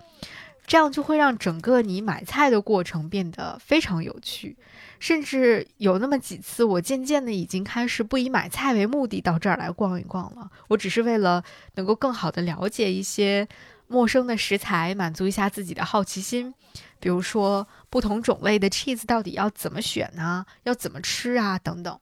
[0.64, 4.57] 这样就会让整个你买菜的过程变得非常有趣。
[4.99, 11.43] 甚至有那么几次，我渐渐的已经开始不以买菜为目的到这儿来逛一逛了，我只是为了
[11.75, 13.47] 能够更好的了解一些
[13.87, 16.55] 陌生的食材，满足一下自己的好奇心。
[16.99, 20.47] 比如说，不同种类的 cheese 到底要怎么选呢？
[20.65, 21.59] 要怎么吃啊？
[21.59, 22.01] 等等。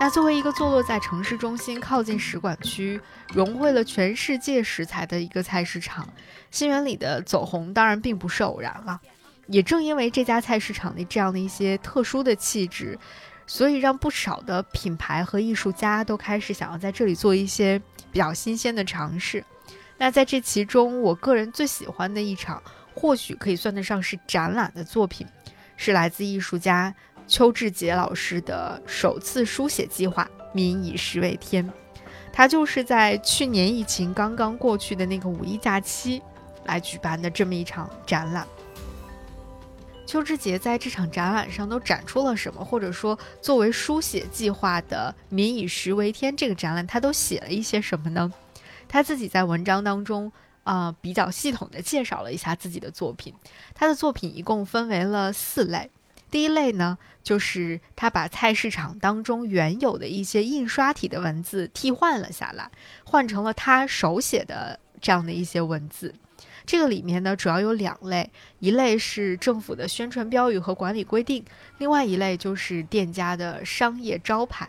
[0.00, 3.00] 那作为一个坐落在城市中心、靠近使馆区、
[3.32, 6.06] 融汇了全世界食材的一个菜市场，
[6.50, 9.00] 新源里的走红当然并不是偶然了。
[9.46, 12.98] 也正因为这家菜市场的这样的一些特殊的气质。
[13.46, 17.78] 所以，让不少的品牌和艺术家都开始想要在这里做一些
[18.10, 19.44] 比较新鲜的尝试。
[19.98, 22.62] 那在这其中，我个人最喜欢的一场，
[22.94, 25.26] 或许可以算得上是展览的作品，
[25.76, 26.94] 是来自艺术家
[27.26, 31.66] 邱志杰老师的首次书写计划《民以食为天》。
[32.32, 36.20] 他就是在去年疫情刚刚过去的那个五一假期
[36.64, 38.46] 来举办的这么一场展览。
[40.06, 42.62] 邱志杰在这场展览上都展出了什么？
[42.62, 48.30] 或者说，作为书写计划的“民以食为天”这个展览，他都写了一些什么呢？
[48.86, 50.30] 他自己在文章当中
[50.64, 53.32] 啊，比较系统的介绍了一下自己的作品。
[53.74, 55.90] 他的作品一共分为了四类。
[56.34, 62.68] 第一类呢，就是他把菜市场当中原有的一些印刷体的文字替换了下来，
[63.04, 66.12] 换成了他手写的这样的一些文字。
[66.66, 68.28] 这个里面呢，主要有两类，
[68.58, 71.44] 一类是政府的宣传标语和管理规定，
[71.78, 74.68] 另外一类就是店家的商业招牌。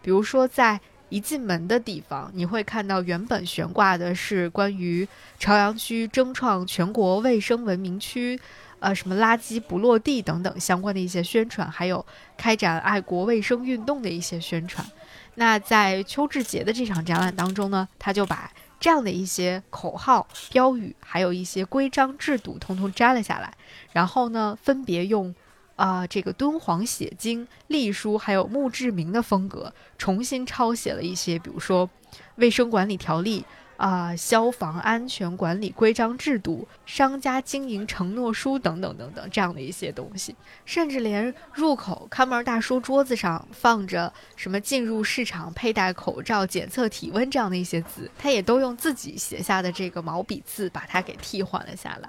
[0.00, 0.80] 比如说，在
[1.10, 5.06] 一进门的地方，你会看到原本悬挂的是关于
[5.38, 8.40] 朝阳区争创全国卫生文明区，
[8.78, 12.04] 呃，什么垃圾不落地等等相关的一些宣传，还有
[12.36, 14.86] 开展爱国卫生运动的一些宣传。
[15.34, 18.50] 那在邱志杰的这场展览当中呢，他就把。
[18.78, 23.50] 这样的一些口号、标语，还有一些规章制度，通通摘了下来，
[23.94, 25.34] 然后呢，分别用
[25.76, 31.88] 啊这个敦煌写经、隶书，还有墓志铭的风格，重新抄写了一些，比如说
[32.34, 33.40] 《卫生管理条例》。
[33.76, 52.08] 啊，消防安全管理规章制度、商家经营承诺书等等等等，这样的一些东西，甚至连入口看门大叔桌子上放着什么进入市场佩戴口罩、检测体温这样的一些字，他也都用自己写下的这个毛笔字把它给替换了下来。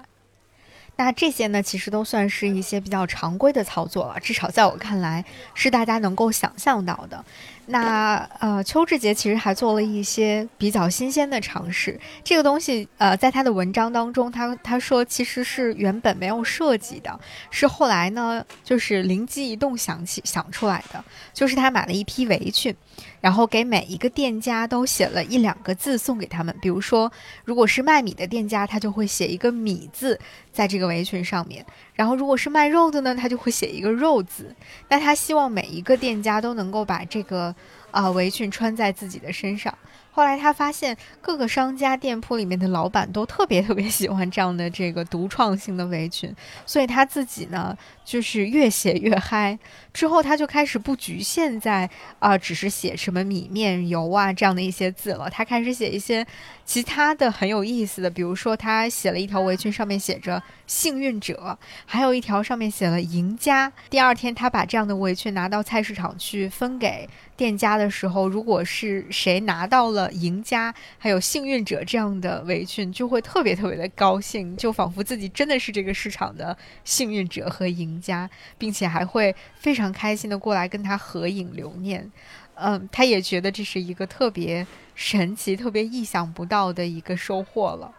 [0.96, 7.24] 那这些呢，其实都算是一些比较常规的操作了，至少在我看来是大家能够想象到的。
[7.70, 12.00] 那呃，邱志杰其实还做了一些比较新鲜的尝试。
[12.24, 21.04] 这个东西呃，在他的文章当中，他他说其实是原本没有设计的，是后来呢，就是灵机一动想起想出来的。
[21.34, 22.74] 就是他买了一批围裙，
[23.20, 26.56] 然后给每一个店家都写了一两个字送给他们。
[26.60, 27.10] 比如说，
[27.44, 30.18] 如果是卖米的店家，他就会写一个米字
[30.52, 31.62] 在这个围裙上面；
[31.94, 34.54] 然后如果是卖肉的呢，他就会写一个肉字。
[34.88, 37.54] 那他希望每一个店家都能够把这个。
[37.90, 39.74] 啊，围裙穿在自己的身上。
[40.18, 46.34] 后来他发现各个商家店铺里面的老板都特别特别喜欢这样的这个独创性的围裙，
[46.66, 49.56] 所以他自己呢就是越写越嗨。
[49.92, 51.88] 之后他就开始不局限在
[52.18, 56.26] 啊，只是写什么米面油啊这样的一些字了，他开始写一些
[56.64, 63.72] 其他的很有意思的，比如说他写了一条围裙，上面写着幸运者，还有一条上面写了赢家。
[63.90, 70.12] 第二天他把这样的围裙拿到菜市场去分给店家的时候，如果是谁拿到了。
[70.28, 82.10] 赢家还有幸运者这样的围裙，就会特别特别的高兴，就仿佛自己真的是这个市场的幸运者和赢家，并且还会非常开心的过来跟他合影留念。
[82.56, 87.94] 嗯，他也觉得这是一个特别神奇、特别意想不到的一个收获了。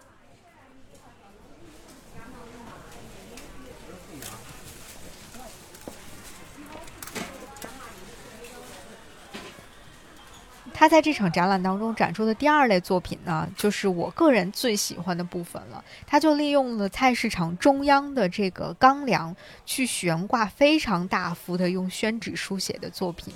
[10.79, 15.83] 他在这场展览当中展出的第二类作品呢，就是我个人最喜欢的部分了。
[16.07, 23.33] 他就利用了菜市场中央的这个钢梁去悬挂非常大幅的用宣纸书写的作品。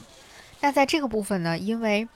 [0.62, 2.08] 那在这个部分呢，因为，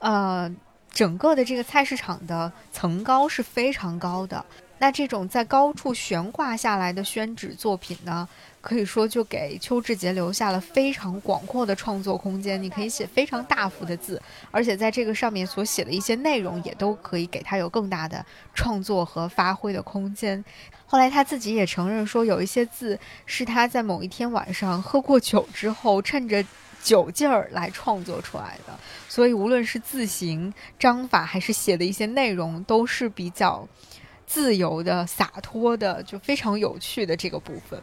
[0.00, 0.52] 呃，
[0.90, 4.44] 整个的这个菜市场的层高是非常高的。
[4.78, 8.28] 那这种在高处悬挂下来的宣纸作品呢，
[8.62, 12.62] 可以说就给邱志杰留下了非常广阔的创作空间。
[12.62, 20.42] 你可以写非常大幅的字，而且在这个上面所写的一些内容也都可以给他有更大的创作和发挥的空间。
[20.86, 26.42] 后来他自己也承认说，有一些字是他在某一天晚上喝过酒之后，趁着
[26.82, 28.72] 酒劲儿来创作出来的。
[29.08, 33.68] 所以无论是字形、章法，还是写的一些内容，都是比较。
[34.24, 37.78] 自由的、洒脱的，就非常有趣的这个部分。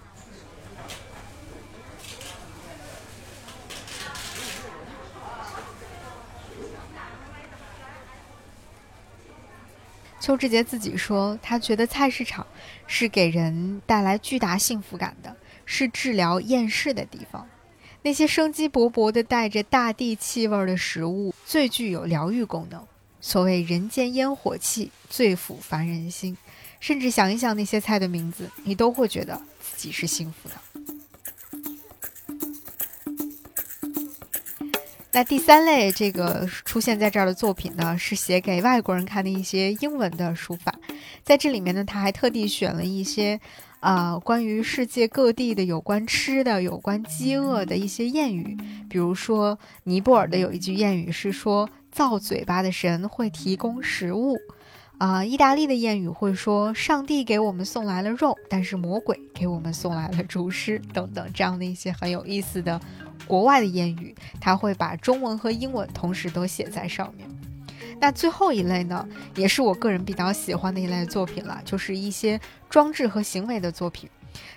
[10.19, 12.45] 邱志杰自己说，他觉得菜市场
[12.85, 17.47] 是给人带来巨大幸福感的，是治疗厌世的地方。
[18.01, 22.85] 那些生机勃勃的、带着大地气味的食物，最具有疗愈功能。
[23.21, 26.37] 所谓人间烟火气，最抚凡人心。
[26.79, 30.55] 甚至想一想那些菜的名字，你都会觉得自己是幸福的。
[35.11, 40.73] 那第三类这个出现在这儿的作品呢，是写给外国人看的一些英文的书法。
[41.23, 43.39] 在这里面呢，他还特地选了一些。
[43.81, 48.57] 啊，关于世界各地的有关吃的、有关饥饿的一些谚语，
[48.89, 54.35] 比如说尼泊尔的有一句谚语是说：“造嘴巴的神会提供食物。
[54.97, 62.81] 啊，意大利的谚语会说：“上帝给我们送来了肉，但是魔鬼给我们送来了厨师。”等等，这样的一些很有意思的
[63.29, 67.29] 国外的谚语，他会把中文和英文同时都写在上面。
[68.01, 74.09] 那最后一类呢，也是我个人比较喜欢的一类作品了，就是一些装置和行为的作品。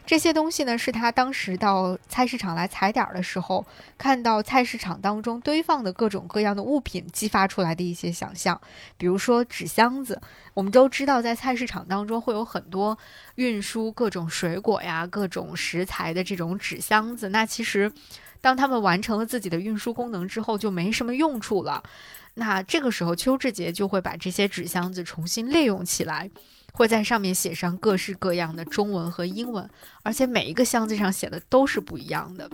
[0.06, 3.64] 这些东西呢，是他当时到菜市场来踩点儿的时候，
[3.98, 8.60] 看到菜市场当中堆放的各种各样的物品，激发出来的一些想象。
[8.96, 10.20] 比如说纸箱子，
[10.54, 12.96] 我们都知道，在菜市场当中会有很多
[13.36, 17.30] 运输各种水果呀、各种食材的这种纸箱子。
[17.30, 17.90] 那其实，
[18.42, 21.82] 当他们完成了自己的运输功能之后，就没什么用处了。
[22.34, 26.30] 那这个时候，邱志杰就会把这些纸箱子重新利用起来。
[26.74, 29.68] 会在上面写上各式各样的中文和英文，
[30.02, 32.50] 而且每一个箱子上写的都是不一样的。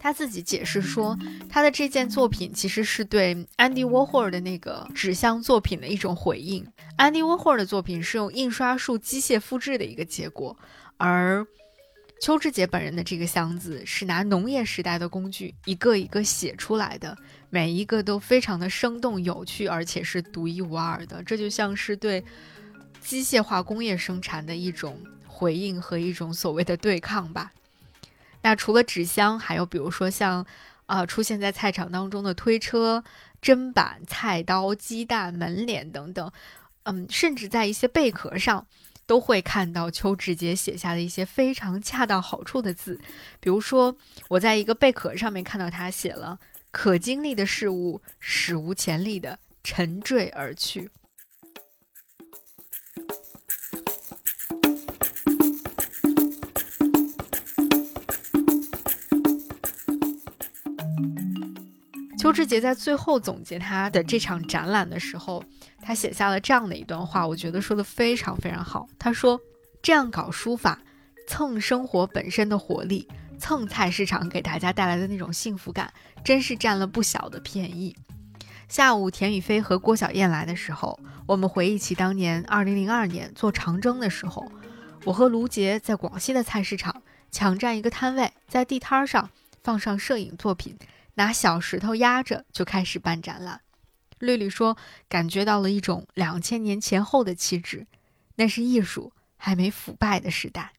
[0.00, 1.16] 他自己解释说，
[1.48, 6.66] 他的这件作品其实是对安迪沃霍尔的那个纸箱作品的一种回应。
[6.96, 10.56] 安迪沃霍尔的作品是用印刷术机械复制的一个结果，
[10.96, 11.46] 而
[12.20, 17.16] 邱志杰本人的这个箱子是拿农业时代的工具一个一个写出来的，
[17.48, 21.22] 每一个都非常的生动有趣，而且是独一无二的。
[21.22, 22.24] 这就像是对。
[23.00, 27.50] 机械化工业生产的一种回应和一种所谓的对抗吧。
[28.42, 30.44] 那除了纸箱，还有比如说像，
[30.84, 33.02] 呃，出现在菜场当中的推车、
[33.40, 36.30] 砧板、菜刀、鸡蛋、门脸等等，
[36.82, 38.66] 嗯，甚至在一些贝壳上
[39.10, 42.96] 都会看到邱志杰写下的一些非常恰到好处的字。
[43.40, 43.96] 比如说，
[44.28, 46.38] 我在一个贝壳上面看到他写了
[46.70, 50.88] “可经历的事物史无前例的沉坠而去”。
[62.16, 65.42] 邱志杰在最后总结他的这场展览的时候，
[65.82, 68.86] 他写下了这样的一段话，我觉得说的非常非常好。
[68.98, 69.40] 他说
[69.82, 70.80] ：“这样搞书法，
[71.26, 73.08] 蹭生活本身的活力，
[73.38, 75.92] 蹭菜市场给大家带来的那种幸福感，
[76.24, 77.96] 真是占了不小的便宜。”
[78.68, 84.52] 下午，田雨飞和郭小燕来的时候，我们回忆起当年2002年做长征的时候，
[85.04, 87.02] 我和卢杰在广西的菜市场
[87.32, 89.30] 抢占一个摊位，在地摊上
[89.62, 90.78] 放上摄影作品。
[91.14, 93.60] 拿小石头压着就开始办展览，
[94.20, 94.76] 绿绿说
[95.08, 97.86] 感觉到了一种两千年前后的气质，
[98.36, 100.72] 那是艺术还没腐败的时代。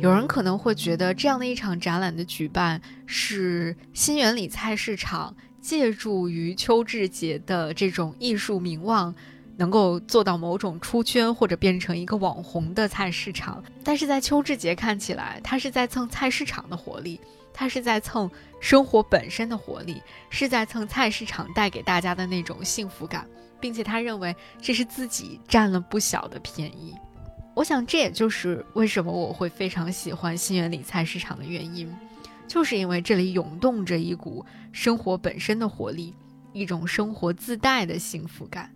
[0.00, 9.14] 有人可能会觉得这样的一场展览的举办是新源里菜市场借助于邱志杰的这种艺术名望。
[9.58, 17.20] 能够做到某种出圈或者变成一个网红的菜市场，但是在邱志杰看起来，他是在蹭菜市场的活力，
[17.52, 18.30] 他是在蹭
[18.60, 20.00] 生活本身的活力，
[20.30, 23.26] 是在蹭菜市场带给大家的那种幸福感，
[23.58, 26.94] 并且他认为这是自己占了不小的便宜。
[27.56, 31.92] 我想这也就是为什么我会非常喜欢新源里菜市场的原因，
[32.46, 36.14] 就是因为这里涌动着一股生活本身的活力，
[36.52, 38.72] 一种生活自带的幸福感。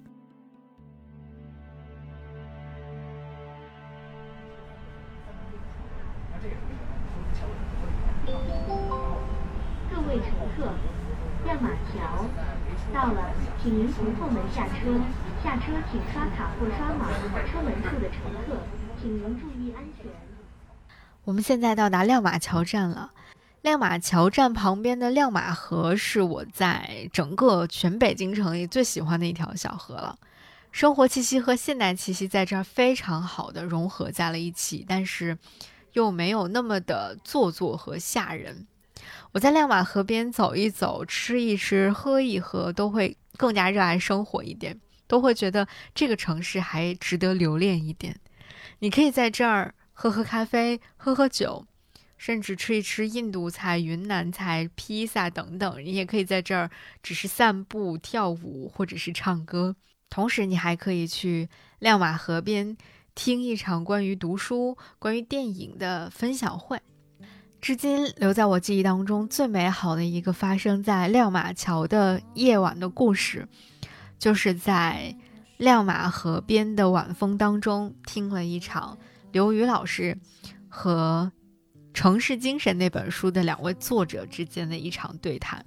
[11.44, 12.24] 亮马桥
[12.92, 13.30] 到了，
[13.62, 15.00] 请您从后门下车。
[15.42, 17.08] 下车请刷卡或刷码。
[17.46, 18.56] 车门处的乘客，
[19.00, 20.10] 请您注意安全。
[21.24, 23.12] 我们现在到达亮马桥站了。
[23.62, 30.18] 亮马桥站旁边的亮马河是我在整个全北京城里最喜欢的一条小河了。
[30.72, 35.36] 生活气息和现代气息在这儿非常好的融合在了一起，但是
[35.92, 38.66] 又没有那么的做作和吓人。
[39.33, 48.20] 我在亮马河边走一走，吃一吃，喝一喝，都会更加热爱生活一点，都会觉得这个城市还值得留恋一点。
[48.80, 51.64] 你可以在这儿喝喝咖啡，喝喝酒，
[52.18, 55.83] 甚至吃一吃印度菜、云南菜、披萨等等。
[55.83, 56.70] 你也可以在这儿
[57.03, 59.74] 只是散步、跳舞，或者是唱歌。
[60.11, 62.76] 同时，你还可以去亮马河边
[63.14, 66.78] 听一场关于读书、关于电影的分享会。
[67.62, 73.46] 至今留在我记忆当中最美好的一个发生在亮马桥的夜晚的故事，
[74.18, 75.14] 就是在
[75.58, 78.98] 亮马河边的晚风当中，听了一场
[79.30, 80.18] 刘宇老师
[80.68, 81.30] 和
[81.94, 85.64] 《城市精神》那本书的两位作者之间的一场对谈。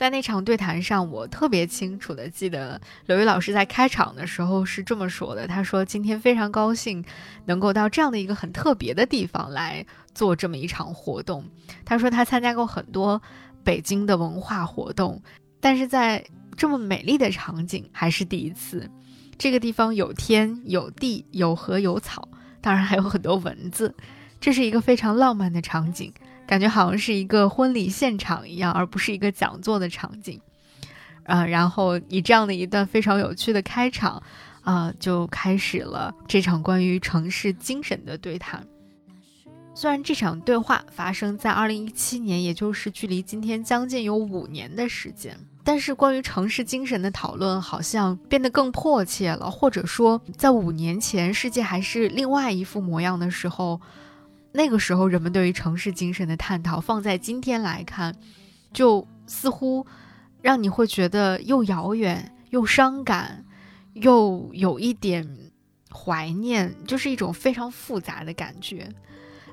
[0.00, 7.04] 在那场对谈上，我特别清楚的记得刘宇老师在开场的时候是这么说的：“他说今天非常高兴
[7.44, 9.84] 能够到这样的一个很特别的地方来
[10.14, 11.44] 做这么一场活动。
[11.84, 13.20] 他说他参加过很多
[13.62, 15.20] 北京的文化活动，
[15.60, 16.24] 但是在
[16.56, 18.90] 这么美丽的场景还是第一次。
[19.36, 22.26] 这个地方有天有地有河有草，
[22.62, 23.94] 当然还有很多蚊子，
[24.40, 26.10] 这是一个非常浪漫的场景。”
[26.50, 30.40] 感觉好像是一个婚礼现场一样，而不是一个讲座的场景，
[31.22, 34.20] 啊，然后以这样的一段非常有趣的开场，
[34.62, 38.66] 啊，就开始了这场关于城市精神的对谈。
[39.76, 53.80] 虽然这场对话发生在二零一七年，也就是距离今天将近有五年的时间，但是关于城市精神的讨论好像变得更迫切了，或者说，在五年前世界还是另外一副模样的时候。
[54.52, 58.14] 那个时候，人们对于城市精神的探讨，放在今天来看，
[58.72, 59.86] 就似乎
[60.42, 63.44] 让你会觉得又遥远又伤感，
[63.92, 65.52] 又有一点
[65.92, 68.88] 怀念，就是一种非常复杂的感觉。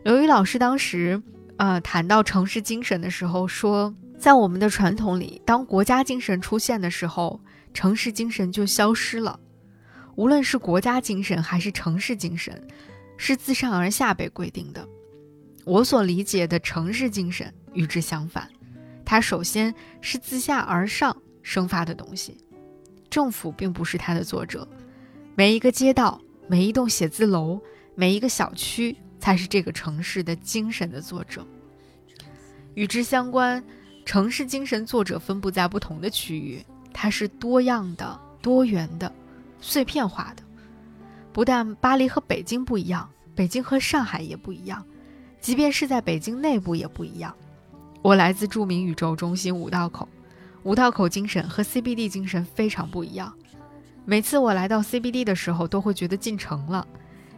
[0.04, 1.22] 刘宇老师当时
[1.58, 7.40] 呃谈到城市精神的时候说，在我们的传统里，当国家精神出现的时候，
[7.74, 9.40] 城市精神就消失了。
[10.16, 12.68] 无论是国家精神还是城市精神。
[13.18, 14.88] 是自上而下被规定的。
[15.66, 18.50] 我所理解的城市精神与之相反，
[19.04, 22.38] 它首先是自下而上生发的东西。
[23.10, 24.68] 政府并不是它的作者，
[25.36, 27.60] 每一个街道、每一栋写字楼、
[27.96, 31.46] 每一个小区才是这个城市的精神的作者。
[32.76, 33.64] 与之相关，
[34.06, 36.64] 城市精神作者分布在不同的区域，
[36.94, 39.12] 它是多样的、多元的、
[39.60, 40.44] 碎片化的。
[41.38, 44.84] 不但巴黎和北京不一样，北京和上海也不一样，
[45.40, 47.32] 即便是在北京内部也不一样。
[48.02, 50.10] 我来自著名宇宙中心五道口，
[50.64, 53.32] 五道口精神和 CBD 精神非常不一样。
[54.04, 56.88] 每次我来到 CBD 的时候，都会觉得进城了，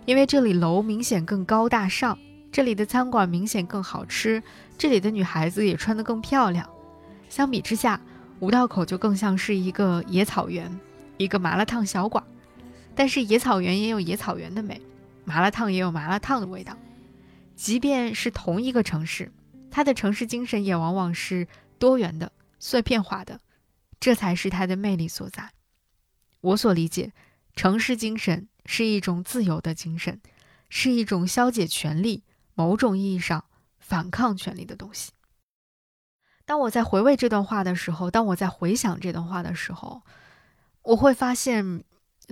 [0.06, 2.18] 因为这里楼明显更高大上，
[2.54, 4.42] 这里的餐馆明显更好吃，
[4.78, 6.66] 这里的女孩子也穿得更漂亮。
[7.28, 8.00] 相比之下，
[8.40, 10.74] 五道口就更像是一个野草原，
[11.18, 12.24] 一个麻辣烫小馆。
[13.00, 14.82] 但是野草原也有野草原的美，
[15.24, 16.76] 麻辣烫也有麻辣烫的味道。
[17.56, 19.32] 即便是同一个城市，
[19.72, 21.48] 它的城市精神也往往是
[21.78, 22.30] 多元的、
[22.60, 23.40] 碎片化的，
[24.02, 25.50] 这才是它的魅力所在。
[26.42, 27.14] 我所理解，
[27.56, 30.20] 城市精神是一种自由的精神，
[30.68, 33.46] 是一种消解权力、某种意义上
[33.78, 35.14] 反抗权力的东西。
[36.44, 40.02] 当我在回味这段话的时候，当我在回想这段话的时候，
[40.82, 41.86] 我会发现。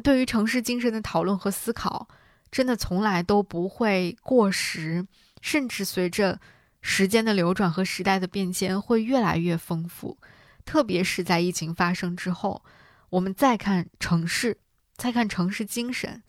[0.04, 2.08] 对于城市精神的讨论和思考，
[2.52, 5.06] 真的从来都不会过时，
[5.42, 6.40] 甚至随着
[6.82, 10.18] 时间的流转和时代的变迁，会越来越丰富。
[10.66, 12.64] 特别是在疫情发生之后，
[13.10, 14.58] 我们再看城市，
[14.96, 16.22] 再看城市精神，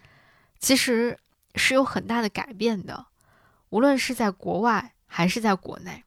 [0.59, 1.19] 其实
[1.55, 3.07] 是有很大的改变的。
[3.71, 6.05] 无论是在国外还是在国内。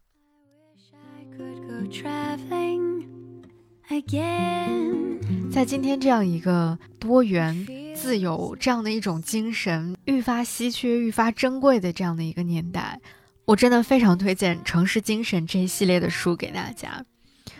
[5.51, 13.01] 在今天这样一个多元、自由这样的一种精神愈发稀缺、愈发珍贵的这样的一个年代，
[13.43, 17.03] 我真的非常推荐《城市精神》这一系列的书给大家。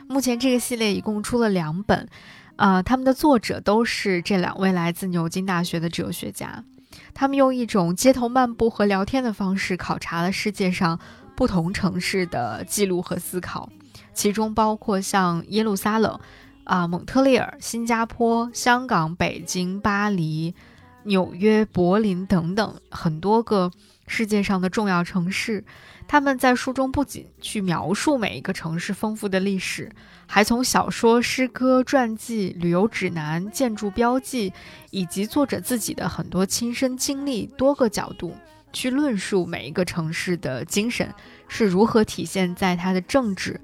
[0.08, 2.08] 目前这个系列一共出了两本，
[2.56, 6.64] 啊，他们的作者都是这两位来自牛津大学的哲学家，
[7.14, 10.98] 他们用一种街头漫步和聊天的方式考察了世界上
[11.36, 13.70] 不同城市的记录和思考，
[14.14, 16.20] 其中包括像耶路撒冷。
[16.64, 20.54] 啊，蒙特利尔、新加坡、香港、北京、巴黎、
[21.04, 23.72] 纽约、柏林等等很多个
[24.08, 25.66] 世界上的重要城市，
[26.08, 29.92] 他们在书中不仅去描述每一个城市丰富的历史，
[30.28, 34.54] 还从小说、诗歌、传记、旅游指南、建筑标记，
[34.92, 38.34] 以及作者自己的很多亲身经历多个角度
[38.72, 41.14] 去论述每一个城市的精神
[41.50, 43.60] 是如何体现在它的政治、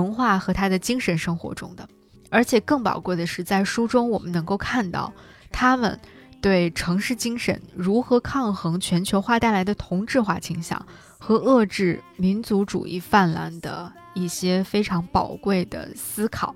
[0.00, 1.86] 文化和他的精神生活中的。
[2.30, 5.12] 而且更宝贵的是，在书中我们能够看到
[5.50, 6.00] 他们
[6.40, 10.84] 对城市精神如何抗衡全球化带来的同质化倾向
[11.18, 16.54] 和遏制民族主义泛滥的一些非常宝贵的思考。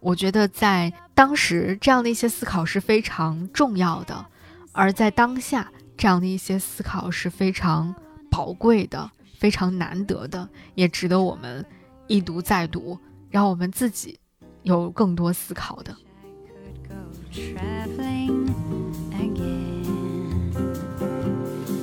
[0.00, 4.24] 我觉得在当时这样的一些思考是非常重要的，
[4.72, 7.94] 而在当下这样的一些思考是非常
[8.30, 11.64] 宝贵的、非常难得的，也值得我们
[12.06, 12.98] 一读再读，
[13.30, 14.18] 让我们自己。
[14.62, 15.94] 有更多思考的。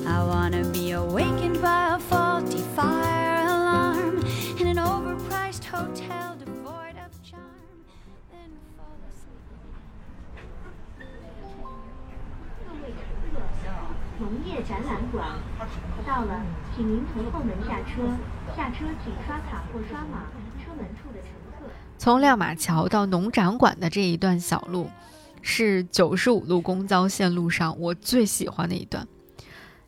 [0.03, 4.23] I wanna be awakened by a faulty fire alarm
[4.57, 7.39] in an overpriced hotel devoid of charm.
[12.65, 13.69] 各位乘客，
[14.19, 15.37] 农业展览馆
[16.03, 16.43] 到了，
[16.75, 18.17] 请您从后门下车。
[18.55, 20.23] 下车请刷卡或刷码。
[20.63, 21.65] 车门处的乘客。
[21.97, 24.89] 从亮马桥到农展馆的这一段小路，
[25.41, 29.07] 是九十五路公交线路上我最喜欢的一段，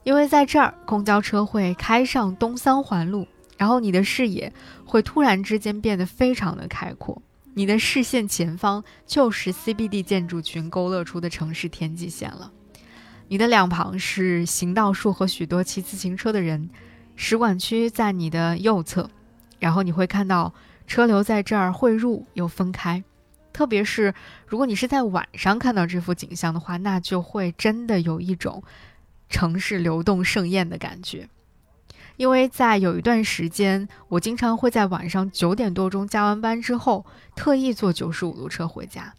[0.04, 4.52] 因为在这儿公交车会开上东三环路，然后你的视野
[4.86, 7.22] 会突然之间变得非常的开阔，
[7.54, 12.52] 你的视线前方就是 CBD 建筑群勾勒出的城市天际线了，
[13.28, 16.70] 你的两旁是行道树和许多骑自行车的人。
[17.16, 19.10] 使馆区在你的右侧，
[19.60, 20.54] 然后你会看到
[20.88, 23.04] 车流在这儿汇入又分开。
[23.52, 24.14] 特别是
[24.48, 28.64] 如果你是在晚上看到这幅景象的话，那就会真的有一种
[29.30, 31.30] 城市流动盛宴的感觉。
[32.18, 37.06] 因为在有一段时间，我经常会在晚上九点多钟加完班之后，
[37.36, 39.14] 特意坐九十五路车回家。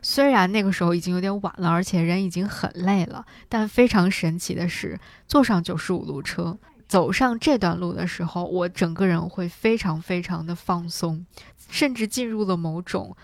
[0.00, 6.58] 虽然那个时候已经有点晚了，而且人已经很累了，但非常神奇的是，坐上九十五路车。
[6.92, 11.24] 走上这段路的时候，我整个人会非常非常的放松，
[11.70, 13.16] 甚至进入了某种，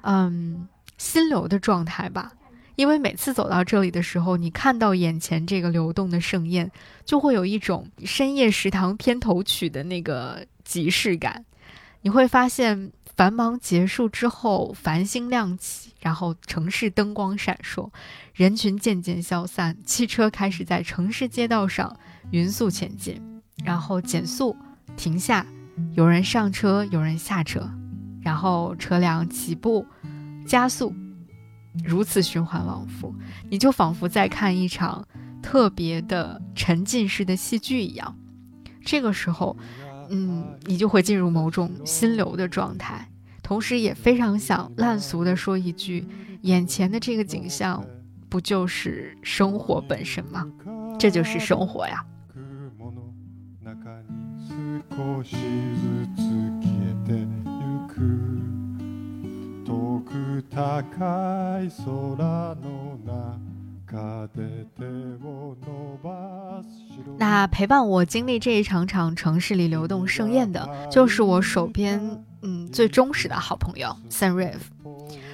[0.00, 0.66] 嗯，
[0.98, 2.32] 心流的状态吧。
[2.74, 6.68] 因为每次走到这里的时候，你看到眼前这个流动的盛宴，
[7.04, 11.44] 就会有一种深夜食堂片头曲的那个即视感。
[12.00, 17.88] 你会发现，繁忙结束之后，繁星亮起，然后城市灯光闪烁，
[18.34, 21.96] 人群渐渐消散，汽车开始在城市街道上。
[22.30, 23.20] 匀速前进，
[23.64, 24.56] 然后减速，
[24.96, 25.46] 停下，
[25.94, 27.68] 有人上车，有人下车，
[28.20, 29.84] 然后车辆起步，
[30.46, 30.94] 加速，
[31.84, 33.14] 如此循环往复，
[33.50, 35.06] 你就仿佛在看一场
[35.42, 38.16] 特别的沉浸式的戏剧一样。
[38.84, 39.56] 这个时候，
[40.10, 43.08] 嗯，你就会进入某种心流的状态，
[43.42, 46.06] 同时也非常想烂俗的说一句：
[46.42, 47.84] 眼前的这个景象，
[48.28, 50.46] 不就是生活本身吗？
[50.98, 52.04] 这就是生活呀。
[67.18, 74.58] 那陪伴我经历这一场场城市里流动盛宴的，就是我手边嗯最忠实的好朋友 Sunrive。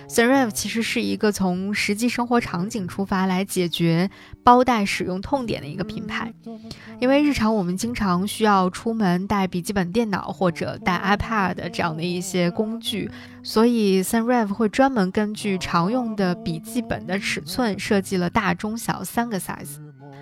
[0.08, 4.10] Sunrive 其实是一个从实际生活场景出发来解决
[4.42, 6.32] 包带使用痛点的一个品牌。
[6.98, 13.10] 因为日常我们经常需要出门带笔记本电脑或者带 iPad 这样的一些工具，
[13.42, 19.76] 所以 Sunrive 会专门根据常用的笔记本的尺寸设计了大、中、小三个 size。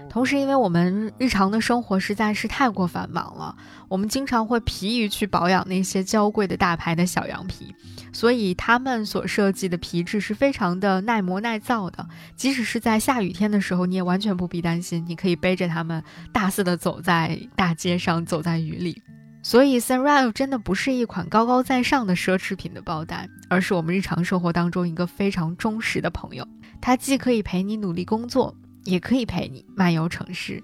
[0.09, 3.55] 同时，因为我们日常的生活实在是太过繁忙了，
[3.89, 7.74] 我们经常会疲于去保养那些娇贵的大牌的小羊皮，
[8.12, 12.09] 所以他们所设计的皮质是非常的耐磨耐造的。
[12.34, 19.03] 即使是在下雨天的时候，你也完全不必担心，你可以背着它们大肆的走在大街上，走在雨里。
[19.43, 26.45] 所以，Sunrive 真的不是一款高高在上的奢侈品的包袋，而是我们日常生活当中一个非常忠实的朋友。
[26.80, 28.57] 它既可以陪你努力工作。
[28.87, 30.62] 也可以陪你漫游城市，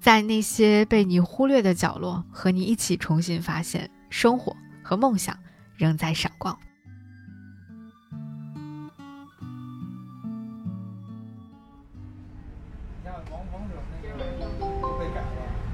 [0.00, 5.36] 在那些被你忽略的角落，和你一起重新发现生活和梦想
[5.76, 6.56] 仍在闪光。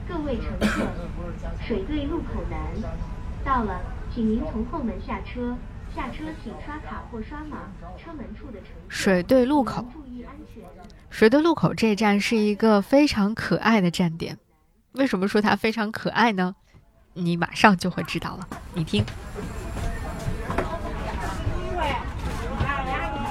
[0.08, 0.86] 各位乘客，
[1.66, 2.58] 水队路口南
[3.44, 3.80] 到了，
[4.14, 5.56] 请您从后门下车。
[5.94, 7.58] 下车请刷卡或刷码。
[8.02, 9.84] 车门处的乘客水对路口。
[9.92, 10.62] 注意安全。
[11.10, 14.38] 水对路口这站是一个非常可爱的站点，
[14.92, 16.54] 为什么说它非常可爱呢？
[17.14, 18.48] 你马上就会知道了。
[18.72, 19.04] 你听。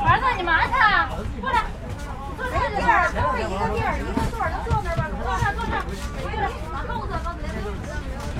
[0.04, 0.78] 儿子，你慢点，
[1.42, 1.64] 过来，
[2.38, 5.82] 坐这个地儿，都是一个地儿，一个座儿，就坐那儿吧，坐那，坐上，
[6.20, 7.48] 过来，往后坐，告诉你，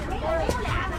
[0.10, 0.92] 没有，没有俩，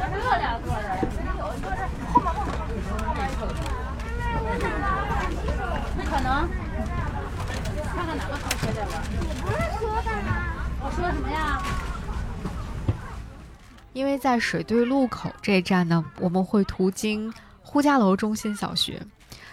[0.00, 2.66] 这俩坐着，没有，坐这后面，后
[3.12, 5.60] 面，后面一个。
[5.98, 6.48] 那可能，
[7.94, 8.90] 看看哪个同学这边。
[9.12, 10.28] 你不是说的吗？
[10.82, 11.62] 我说什么呀？
[13.92, 19.00] 因为在水队路口这一站呢，我们会途经呼家楼中心小学，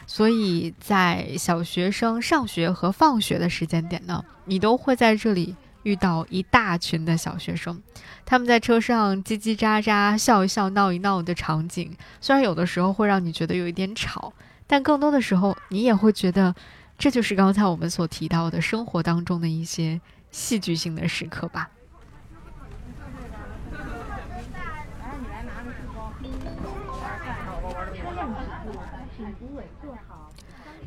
[0.07, 7.82] 所以在小学生上学和放学的时间点呢，你都会在这里遇到一大群的小学生，
[8.26, 14.34] 他们在车上叽叽喳喳、笑一笑、闹一闹的场景，虽然有的时候会让你觉得有一点吵，
[14.68, 16.55] 但更多的时候你也会觉得，
[16.97, 19.99] 这就是刚才我们所提到的生活当中的一些
[20.32, 21.70] 戏剧性的时刻吧。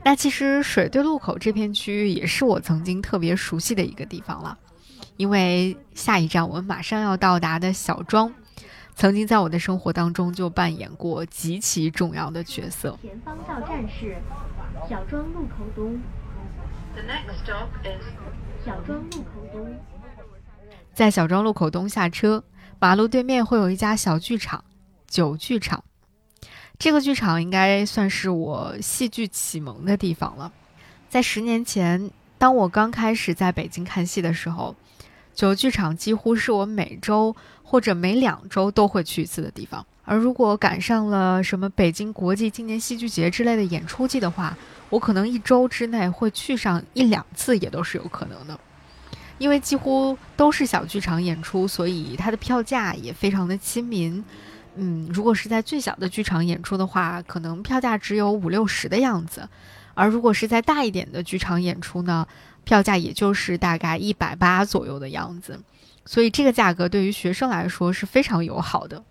[0.05, 4.57] 那其实水对路口这片区域也是我曾经特别熟悉的一个地方了，
[5.17, 8.33] 因为下一站我们马上要到达的小庄，
[8.97, 12.99] 曾经在我的生活当中就扮演过极其重要的角色。
[13.03, 14.17] 前方到站是
[14.89, 16.01] 小庄路口东。
[16.95, 18.03] The next stop is
[18.65, 19.77] 小庄路口东。
[20.95, 22.43] 在小庄路口东下车，
[22.79, 24.65] 马路对面会有一家小剧场——
[25.07, 25.85] 九剧场。
[26.79, 30.51] 这个剧场应该算是我戏剧启蒙的地方了。
[31.11, 34.75] 在十年前，当我刚开始在北京看戏的时候，
[35.37, 39.85] 九剧场几乎是我每周或者每两周都会去一次的地方。
[40.05, 44.57] 而如果赶上了什么北京国际青年戏剧节之类的演出季的话，
[44.89, 48.59] 我可能一周之内会去上一两次，也都是有可能的。
[49.39, 54.25] 因为几乎都是小剧场演出，所以它的票价也非常的亲民。
[54.77, 59.43] 嗯，如果是在最小的剧场演出的话，可能票价只有五六十的样子；
[59.95, 62.27] 而如果是在大一点的剧场演出呢，
[62.67, 65.61] 票价也就是大概一百八左右的样子。
[66.05, 69.03] 所以这个价格对于学生来说是非常友好的。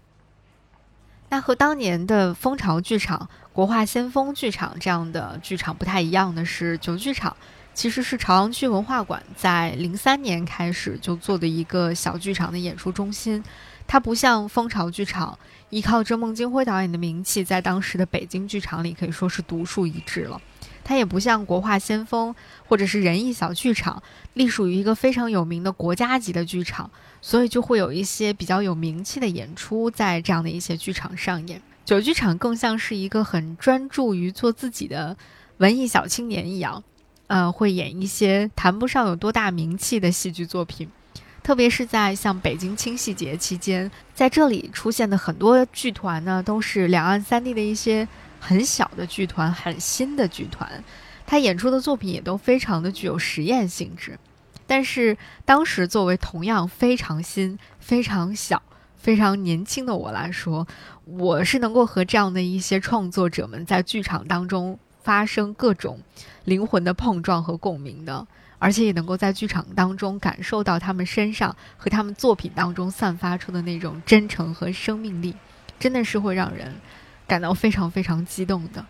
[1.30, 7.36] 那和当年的蜂巢剧场、国画先锋剧场这样的剧场不太一样的是，九剧场
[7.74, 13.43] 其实是朝阳区文化馆在零三年开始就做的一个小剧场的演出中心。
[13.88, 15.38] 它不像蜂巢剧场，
[15.70, 20.41] 依靠着孟京辉导演的名气，在当时的北京剧场里可以说是独树一帜了。
[20.86, 22.33] 它也不像国画先锋
[22.67, 24.01] 或者是仁义小剧场，
[24.36, 26.89] 隶属于一个非常有名的国家级的剧场，
[27.21, 31.61] 所以就会有一些比较有名气的演出在这样的一些剧场上演。
[31.83, 35.17] 九剧场更像是一个很专注于做自己的
[35.57, 36.83] 文艺小青年一样，
[37.27, 40.88] 呃，会演一些谈不上有多大名气的戏剧作品。
[41.43, 48.07] 特别是在像北京青戏节期间，在这里出现的很多剧团呢，都是两岸三地的一些
[48.46, 50.84] 很小的剧团、很新的剧团，
[51.26, 54.20] 他演出的作品也都非常的具有实验性质。
[54.68, 58.62] 但是当时作为同样非常新、非常小、
[58.98, 60.68] 非常年轻的我来说，
[61.06, 66.00] 我是能够和这样的一些创作者们在剧场当中发生各种
[66.43, 68.28] 灵魂的碰撞和共鸣的。
[68.58, 75.36] 而且也能够在剧场当中感受到他们身上和他们作品当中散发出的那种真诚和生命力，
[75.78, 76.74] 真的是会让人
[77.28, 78.86] 感到非常非常激动的。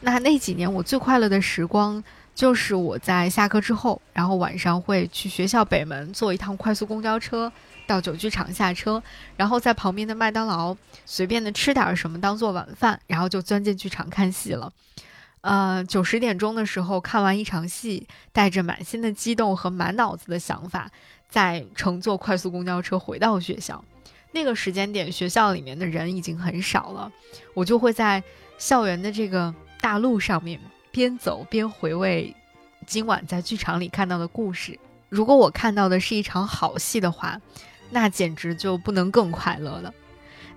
[0.00, 2.02] 那那几年我最快乐的时光，
[2.34, 7.50] 就是我在下课之后，然后晚上会去学校北门坐一趟快速公交车
[7.86, 9.02] 到九剧场下车，
[9.36, 10.76] 然后在旁边的麦当劳
[11.06, 14.70] 随便的吃点什么当做晚饭，然后就钻进剧场看戏了。
[15.40, 20.90] 呃，九十点钟的时候看完一场戏，带着满心的激动和满脑子的想法，
[21.30, 23.82] 再乘坐快速公交车回到学校。
[24.32, 27.10] 那个时间点，学校里面的人已经很少了，
[27.54, 28.22] 我就会在
[28.58, 30.60] 校园的这个大路上面
[30.90, 32.34] 边走边回味
[32.86, 34.78] 今晚在剧场里看到的故事。
[35.08, 37.40] 如果我看到的是一场好戏的话，
[37.90, 39.92] 那简直就不能更快乐了。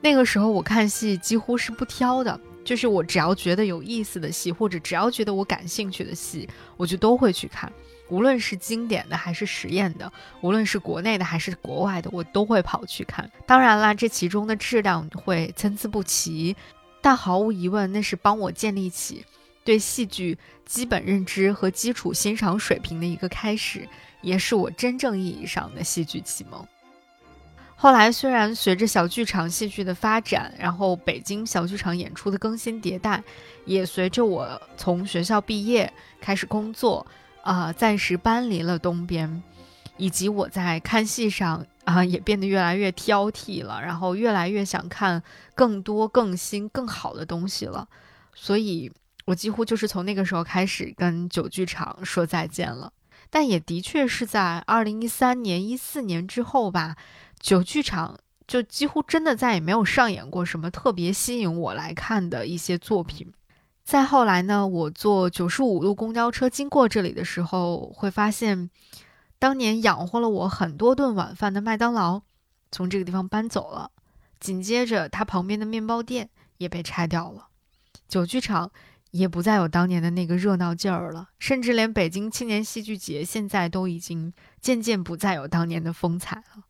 [0.02, 2.40] 那个时候我看戏几乎是不挑的。
[2.66, 6.48] 就是我只要觉得有意思的戏，或者只要觉得我感兴趣的戏，
[6.78, 7.72] 我就都会去看。
[8.10, 13.30] 无论是经典的还是实验的，无论是国内的还是国外的，我都会跑去看。
[13.46, 16.56] 当然啦，这其中的质量会参差不齐，
[17.02, 19.24] 但毫无疑问，那是帮我建立起
[19.64, 23.88] 对戏剧基本认知和基础欣赏水平的一个开始，
[24.22, 26.68] 也是我真正意义上的戏剧启蒙。
[27.76, 33.24] 后来，虽然随着小剧场戏剧的发展，然后北京小剧场演出的更新迭代，
[33.64, 35.90] 也随着我从学校毕业
[36.20, 37.08] 开始工作，
[37.44, 39.42] 啊，暂时搬离了东边，
[39.98, 45.22] 以及我在看戏上啊也变得越来越挑剔了，然后越来越想看
[45.56, 47.88] 更多、更新、更好的东西了，
[48.34, 48.92] 所以
[49.26, 52.92] 我几乎就是从那个时候开始跟九剧场说再见了。
[53.30, 56.96] 但也的确是在二零一三年、一四年之后吧。
[57.40, 63.32] 九剧场就几乎真的再也没有上演过什么特别吸引我来看的一些作品。
[63.90, 68.70] 再后来呢，我坐九十五路公交车经过这里的时候，会发现
[69.40, 72.22] 当年养活了我很多顿晚饭的麦当劳
[72.72, 73.90] 从这个地方搬走了，
[74.40, 77.48] 紧接着它旁边的面包店也被拆掉了，
[78.08, 78.72] 酒剧场
[79.10, 84.32] 也不再有当年的那个热闹劲儿了，甚至连北京青年戏剧节现在都已经
[84.62, 86.64] 渐渐不再有当年的风采了。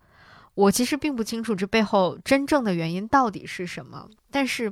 [0.53, 4.71] 我其实并不清楚这背后真正的原因到底是什么，但是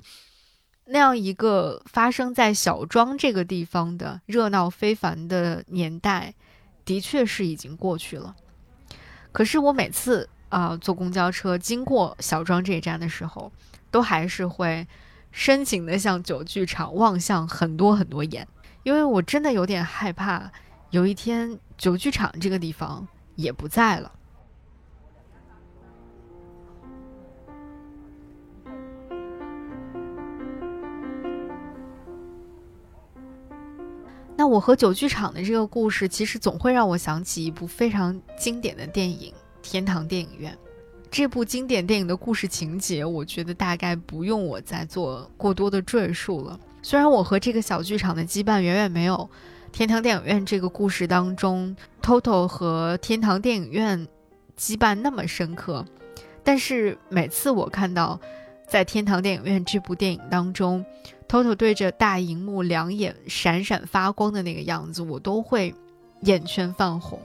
[0.89, 6.33] 那样一个发生在小庄这个地方的热闹非凡的年代，
[6.85, 8.35] 的确是已经过去了。
[9.31, 13.51] 可是我每次啊坐公交车经过小庄这一站的时候，
[13.91, 14.87] 都还是会
[15.31, 18.47] 深情的向九剧场望向很多很多眼，
[18.83, 20.49] 因为我真的有点害怕，
[20.91, 24.11] 有一天九剧场这个地方也不在了。
[34.37, 39.31] 那我和九剧场的这个故事，其实总会让我想起一部非常经典的电影
[39.63, 40.53] 《天堂电影院》。
[41.09, 46.59] 这部经典电影的故事情节，我觉得大概不用我再做过多的赘述了。
[46.83, 49.15] 虽然我和这个小剧场的羁绊远远没有
[49.71, 54.07] 《天堂电影院》这个故事当中 Toto 和天堂电影院
[54.55, 55.83] 羁绊那么深刻，
[56.43, 58.19] 但是每次我看到
[58.67, 60.85] 在《天堂电影院》这部电影当中
[61.27, 65.73] ，Toto 对着大荧幕两眼闪闪发光的那个样子，我都会
[66.21, 67.19] 眼圈泛红。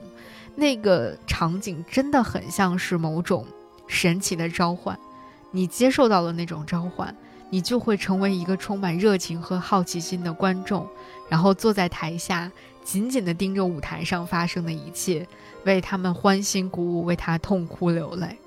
[0.55, 3.45] 那个场景真的很像是某种
[3.87, 4.97] 神奇的召唤，
[5.51, 7.15] 你接受到了那种召唤，
[7.49, 10.87] 你就会成为一个充满热情和好奇心的观众，
[11.27, 12.51] 然后坐在台下，
[12.83, 15.27] 紧紧地盯着舞台上发生的一切，
[15.65, 18.37] 为他们欢欣鼓舞，为他痛哭流泪。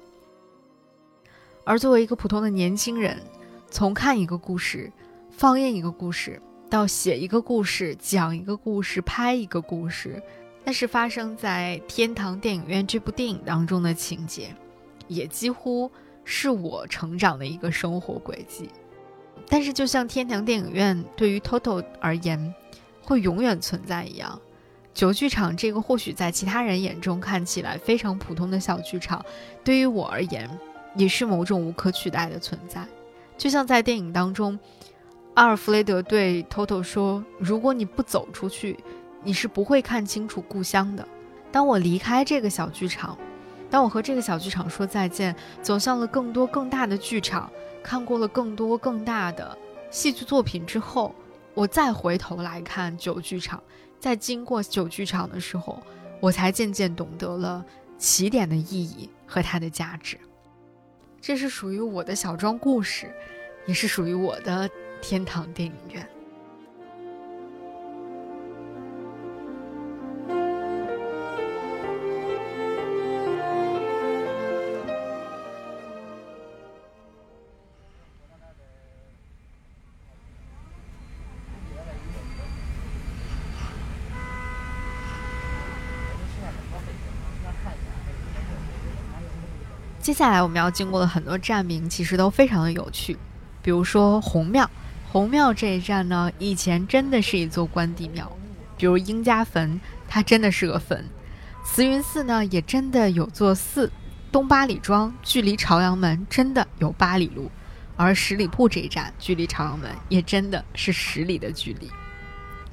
[1.64, 3.20] 而作为一个普通的年轻人，
[3.68, 4.92] 从看一个故事。
[5.36, 10.22] 放映一个故事，到写一个故事，讲一个故事，拍一个故事，
[10.64, 14.48] 那是发生在《天堂电影院》这部电影当中的情节，
[15.08, 15.90] 也几乎
[16.24, 18.70] 是我成长的一个生活轨迹。
[19.46, 22.54] 但是，就像《天堂电影院》对于 Toto 而言
[23.02, 24.40] 会永远存在一样，
[24.94, 29.22] 九剧场这个或许在其他人眼中看起来非常普通的小剧场，
[29.62, 30.48] 对于我而言
[30.94, 32.86] 也是某种无可取代的存在。
[33.36, 34.58] 就像在电影当中。
[35.36, 38.82] 阿尔弗雷德对 Toto 说：“如果你不走出去，
[39.22, 41.06] 你是不会看清楚故乡的。
[41.52, 43.18] 当我离开这个小剧场，
[43.70, 49.56] 当我和这个小剧场说再见，走向了更多更大的剧场，看过了更多更大的
[49.90, 51.14] 戏剧作品之后，
[51.52, 53.62] 我再回头来看九剧场，
[54.00, 55.82] 在经过九剧场的时候，
[56.18, 57.62] 我才渐渐懂得了
[57.98, 60.16] 起点的意义和它的价值。
[61.20, 63.14] 这是属于我的小庄故事，
[63.66, 64.66] 也是属于我的。”
[65.00, 66.08] 天堂电影院。
[90.00, 93.18] 接下来我们要经过的很多站名，其实都非常的有趣，
[93.60, 94.70] 比如说红庙。
[95.16, 98.30] 红庙这一站呢，以前真的是一座关帝庙，
[98.76, 101.02] 比如英家坟，它真的是个坟。
[101.64, 103.90] 慈云寺呢，也真的有座寺。
[104.30, 107.50] 东八里庄距离朝阳门真的有八里路，
[107.96, 111.90] 而十里铺这一站距离朝阳门也真的是十里的距离。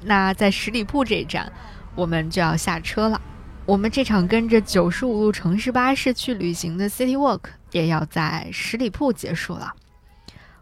[0.02, 1.50] 那在十里铺这一站，
[1.94, 3.18] 我们就要下车了。
[3.64, 9.74] 我们这场跟着九十五路城市巴士去旅行的 City Walk 也要在十里铺结束了。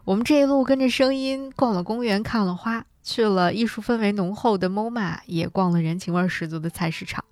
[0.05, 7.23] 我们这一路跟着声音逛了公园，看了花，去了艺术氛围浓厚的 MoMA，也逛了人情味十足的菜市场，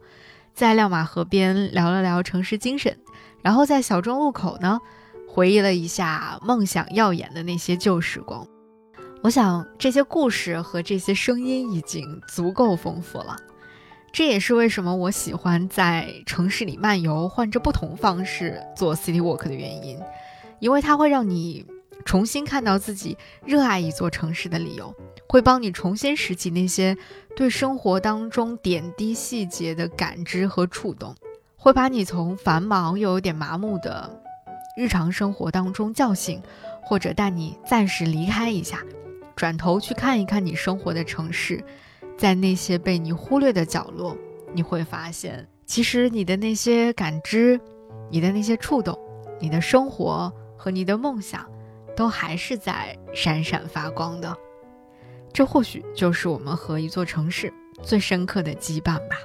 [0.53, 2.97] 在亮马河边聊了聊城市精神，
[3.41, 4.80] 然后在小庄路口呢，
[5.28, 8.47] 回忆了一下梦想耀眼的那些旧时光。
[9.22, 13.36] 我想这些故事和这些声音已经足够丰富了，
[14.13, 19.99] 这也是为什么我喜欢在城市里漫游，换着不同方式做 City Walk 的原因，
[20.59, 21.65] 因为它会让你。
[22.02, 24.93] 重新看到自己热爱一座城市的理由，
[25.28, 26.97] 会帮你重新拾起那些
[27.36, 31.16] 对生活当中点滴细节的感知和触动，
[31.56, 34.22] 会把你从繁忙又有点麻木的
[34.78, 36.41] 日常生活当中叫醒，
[36.82, 38.80] 或者带你暂时离开一下，
[39.36, 41.64] 转头去看一看你生活的城市，
[42.18, 44.18] 在那些被你忽略的角落，
[44.54, 47.60] 你会发现，其实你的那些感知，
[48.10, 48.97] 你的那些触动，
[49.39, 51.51] 你的生活和你的梦想。
[51.96, 54.36] 都还是在闪闪发光的，
[55.34, 59.18] 这或许就是我们和一座城市最深刻的羁绊吧。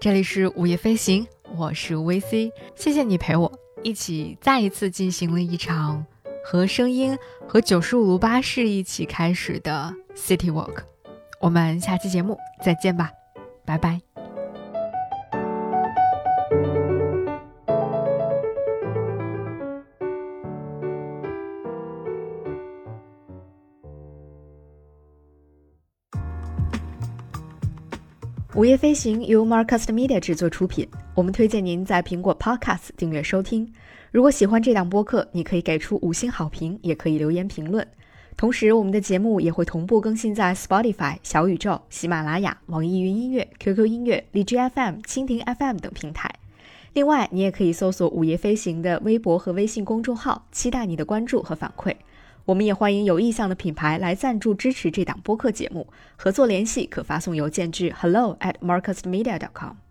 [0.00, 1.26] 这里是午夜飞行，
[1.56, 3.52] 我是 VC，谢谢你陪我
[3.82, 6.06] 一起再一次进行了一场。
[6.42, 7.16] 和声音
[7.46, 10.82] 和九十五路巴士一起开始的 City Walk，
[11.40, 13.10] 我们下期节目再见吧，
[13.64, 14.00] 拜拜。
[28.56, 33.72] 午夜飞行由 Marcast Media 制作出品，我们推荐您在苹果 Podcast 订阅收听。
[34.10, 37.86] 如果喜欢这档播客，你可以给出五星好评，也可以留言评论。
[38.36, 46.28] 同时，我们的节目也会同步更新在 Spotify、小宇宙、喜马拉雅、网易云音乐、QQ 音乐、荔枝 FM、蜻蜓 FM 等平台。
[46.94, 51.94] 另外，你也可以搜索“午夜飞行”的微博和微信公众号，期待你的关注和反馈。
[52.46, 55.86] 我们也欢迎有意向的品牌来赞助支持这档播客节目，
[56.16, 59.89] 合作联系可发送邮件至 hello at marcusmedia.com。